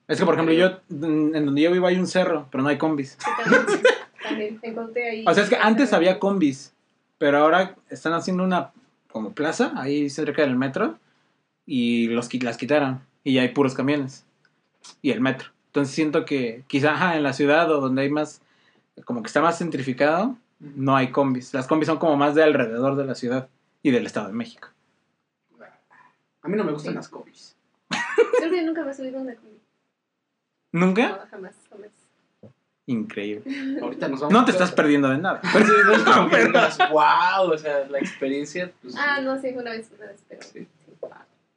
[0.07, 2.77] Es que, por ejemplo, yo, en donde yo vivo hay un cerro, pero no hay
[2.77, 3.17] combis.
[3.43, 3.65] También,
[4.23, 5.25] también encontré ahí.
[5.27, 6.73] O sea, es que antes había combis,
[7.17, 8.71] pero ahora están haciendo una
[9.11, 10.97] como plaza, ahí cerca del metro,
[11.65, 13.01] y los, las quitaron.
[13.25, 14.25] Y ya hay puros camiones.
[15.01, 15.49] Y el metro.
[15.65, 18.41] Entonces siento que quizá ajá, en la ciudad o donde hay más,
[19.03, 21.53] como que está más centrificado, no hay combis.
[21.53, 23.49] Las combis son como más de alrededor de la ciudad
[23.83, 24.69] y del Estado de México.
[26.41, 26.95] A mí no me gustan Sí.
[26.97, 27.55] las combis.
[28.39, 29.59] Creo que nunca me he subido a una combi.
[30.71, 31.09] ¿Nunca?
[31.09, 31.89] No, jamás, jamás.
[32.85, 33.79] Increíble.
[33.81, 35.41] Ahorita nos vamos No a te estás perdiendo de nada.
[35.43, 38.71] Sí, no es como que digas, wow, o sea, la experiencia.
[38.81, 40.41] Pues, Ah, no, sí, una vez, una vez, pero.
[40.43, 40.67] Sí.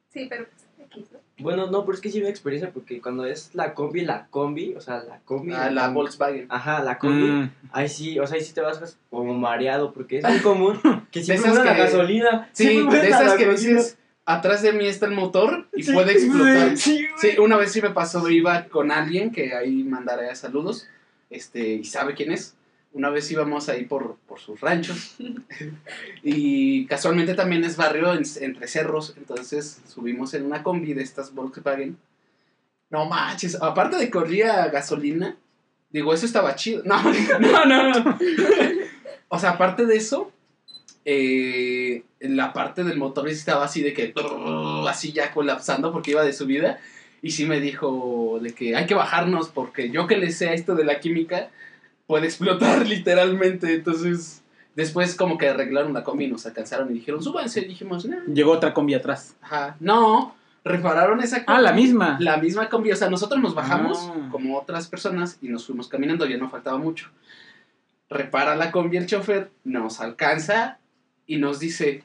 [0.09, 1.19] Sí, pero pues, X, ¿no?
[1.39, 4.75] Bueno, no, pero es que sí me experiencia porque cuando es la combi, la combi,
[4.75, 5.53] o sea, la combi.
[5.53, 6.45] Ah, la combi- Volkswagen.
[6.49, 7.23] Ajá, la combi.
[7.31, 10.79] Mm, Ahí sí, o sea, ahí sí te vas como mareado porque es muy común
[11.09, 12.49] que siempre esas muera la que- gasolina.
[12.51, 13.79] Sí, de esas la que gasolina.
[13.79, 16.77] dices, atrás de mí está el motor y Sí, puede explotar.
[16.77, 20.87] Sí, Sí, una vez sí me pasó, iba con alguien que ahí mandaré saludos,
[21.29, 22.55] este, y sabe quién es.
[22.93, 25.15] Una vez íbamos ahí por, por sus ranchos
[26.23, 31.33] y casualmente también es barrio en- entre cerros, entonces subimos en una combi de estas
[31.33, 31.97] Volkswagen.
[32.91, 35.35] No manches, aparte de que olía a gasolina,
[35.89, 36.83] digo, eso estaba chido.
[36.85, 37.01] No,
[37.39, 37.89] no, no.
[37.89, 38.19] no.
[39.29, 40.31] O sea, aparte de eso,
[41.05, 44.13] eh, la parte del motor estaba así de que
[44.87, 46.79] así ya colapsando porque iba de subida.
[47.21, 50.53] Y sí me dijo de que hay que bajarnos porque yo que le sé a
[50.53, 51.49] esto de la química
[52.07, 53.73] puede explotar literalmente.
[53.73, 54.41] Entonces
[54.75, 58.17] después como que arreglaron la combi y nos alcanzaron y dijeron súbanse y dijimos no
[58.33, 59.35] Llegó otra combi atrás.
[59.41, 59.75] ajá.
[59.79, 62.17] No repararon esa combi Ah, la misma.
[62.19, 62.91] la misma combi.
[62.91, 64.27] O sea nosotros nos bajamos Ah.
[64.31, 67.09] como otras personas y nos fuimos caminando ya no faltaba mucho.
[68.09, 70.77] Repara la combi el chofer nos alcanza
[71.25, 72.03] y nos dice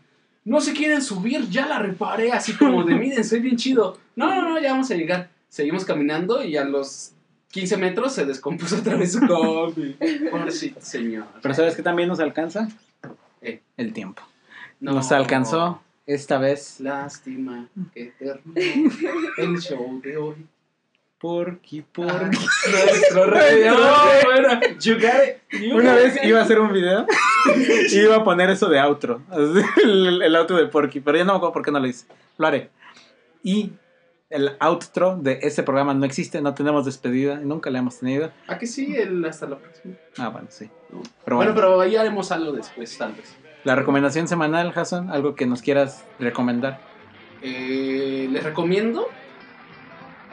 [0.48, 3.98] no se quieren subir, ya la reparé, así como de, miren, soy bien chido.
[4.16, 5.28] No, no, no, ya vamos a llegar.
[5.48, 7.12] Seguimos caminando y a los
[7.50, 9.96] 15 metros se descompuso otra vez su combi.
[10.30, 11.26] Pobrecito señor.
[11.42, 12.68] Pero ¿sabes qué también nos alcanza?
[13.42, 13.60] Eh.
[13.76, 14.22] El tiempo.
[14.80, 14.92] No.
[14.92, 18.54] Nos alcanzó esta vez Lástima que terminó
[19.38, 20.46] el show de hoy.
[21.20, 22.38] Porky, Ah, Porky.
[22.70, 23.64] Nuestro rey.
[23.66, 23.76] No,
[24.24, 24.60] bueno.
[24.80, 25.60] You got it.
[25.60, 26.24] You Una got vez it.
[26.24, 27.06] iba a hacer un video
[27.92, 29.22] iba a poner eso de outro.
[29.82, 31.00] El, el outro de Porky.
[31.00, 32.06] Pero ya no me acuerdo por qué no lo hice.
[32.36, 32.70] Lo haré.
[33.42, 33.72] Y
[34.30, 36.40] el outro de ese programa no existe.
[36.40, 37.36] No tenemos despedida.
[37.36, 38.30] Nunca la hemos tenido.
[38.46, 38.94] ¿A que sí?
[38.96, 39.94] El, hasta la próxima.
[40.18, 40.68] Ah, bueno, sí.
[41.24, 43.36] Pero bueno, bueno, pero ahí haremos algo después, tal vez.
[43.64, 45.10] la recomendación semanal, Jason.
[45.10, 46.80] Algo que nos quieras recomendar.
[47.42, 49.08] Eh, les recomiendo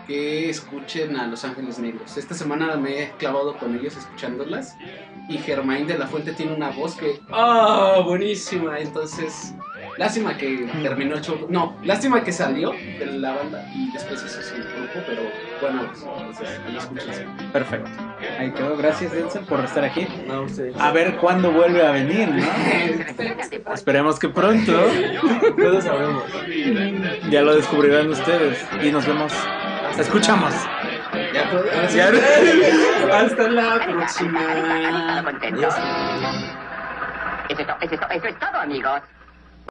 [0.07, 2.17] que escuchen a Los Ángeles Negros.
[2.17, 4.75] Esta semana me he clavado con ellos escuchándolas.
[5.27, 7.19] Y Germain de la Fuente tiene una voz que.
[7.31, 8.01] ¡Ah!
[8.05, 8.77] buenísima.
[8.79, 9.55] Entonces,
[9.97, 11.47] lástima que terminó el show.
[11.49, 15.23] No, lástima que salió de la banda y después hizo su grupo, pero
[15.61, 17.25] bueno, entonces ahí escúchense.
[17.51, 17.89] Perfecto.
[18.39, 18.77] Ahí quedó.
[18.77, 20.07] Gracias, Denzel, por estar aquí.
[20.27, 20.45] No.
[20.79, 22.43] A ver cuándo vuelve a venir, ¿no?
[23.15, 23.73] Esperemos que pronto.
[23.73, 24.73] Esperemos que pronto.
[25.57, 26.23] Todos sabemos.
[27.31, 28.63] Ya lo descubrirán ustedes.
[28.83, 29.33] Y nos vemos.
[29.97, 30.53] Escuchamos.
[31.33, 31.97] Ya, pues, ahora sí.
[31.97, 33.17] Ya.
[33.17, 34.41] Hasta la próxima.
[37.49, 39.01] Es, es eso es todo, amigos.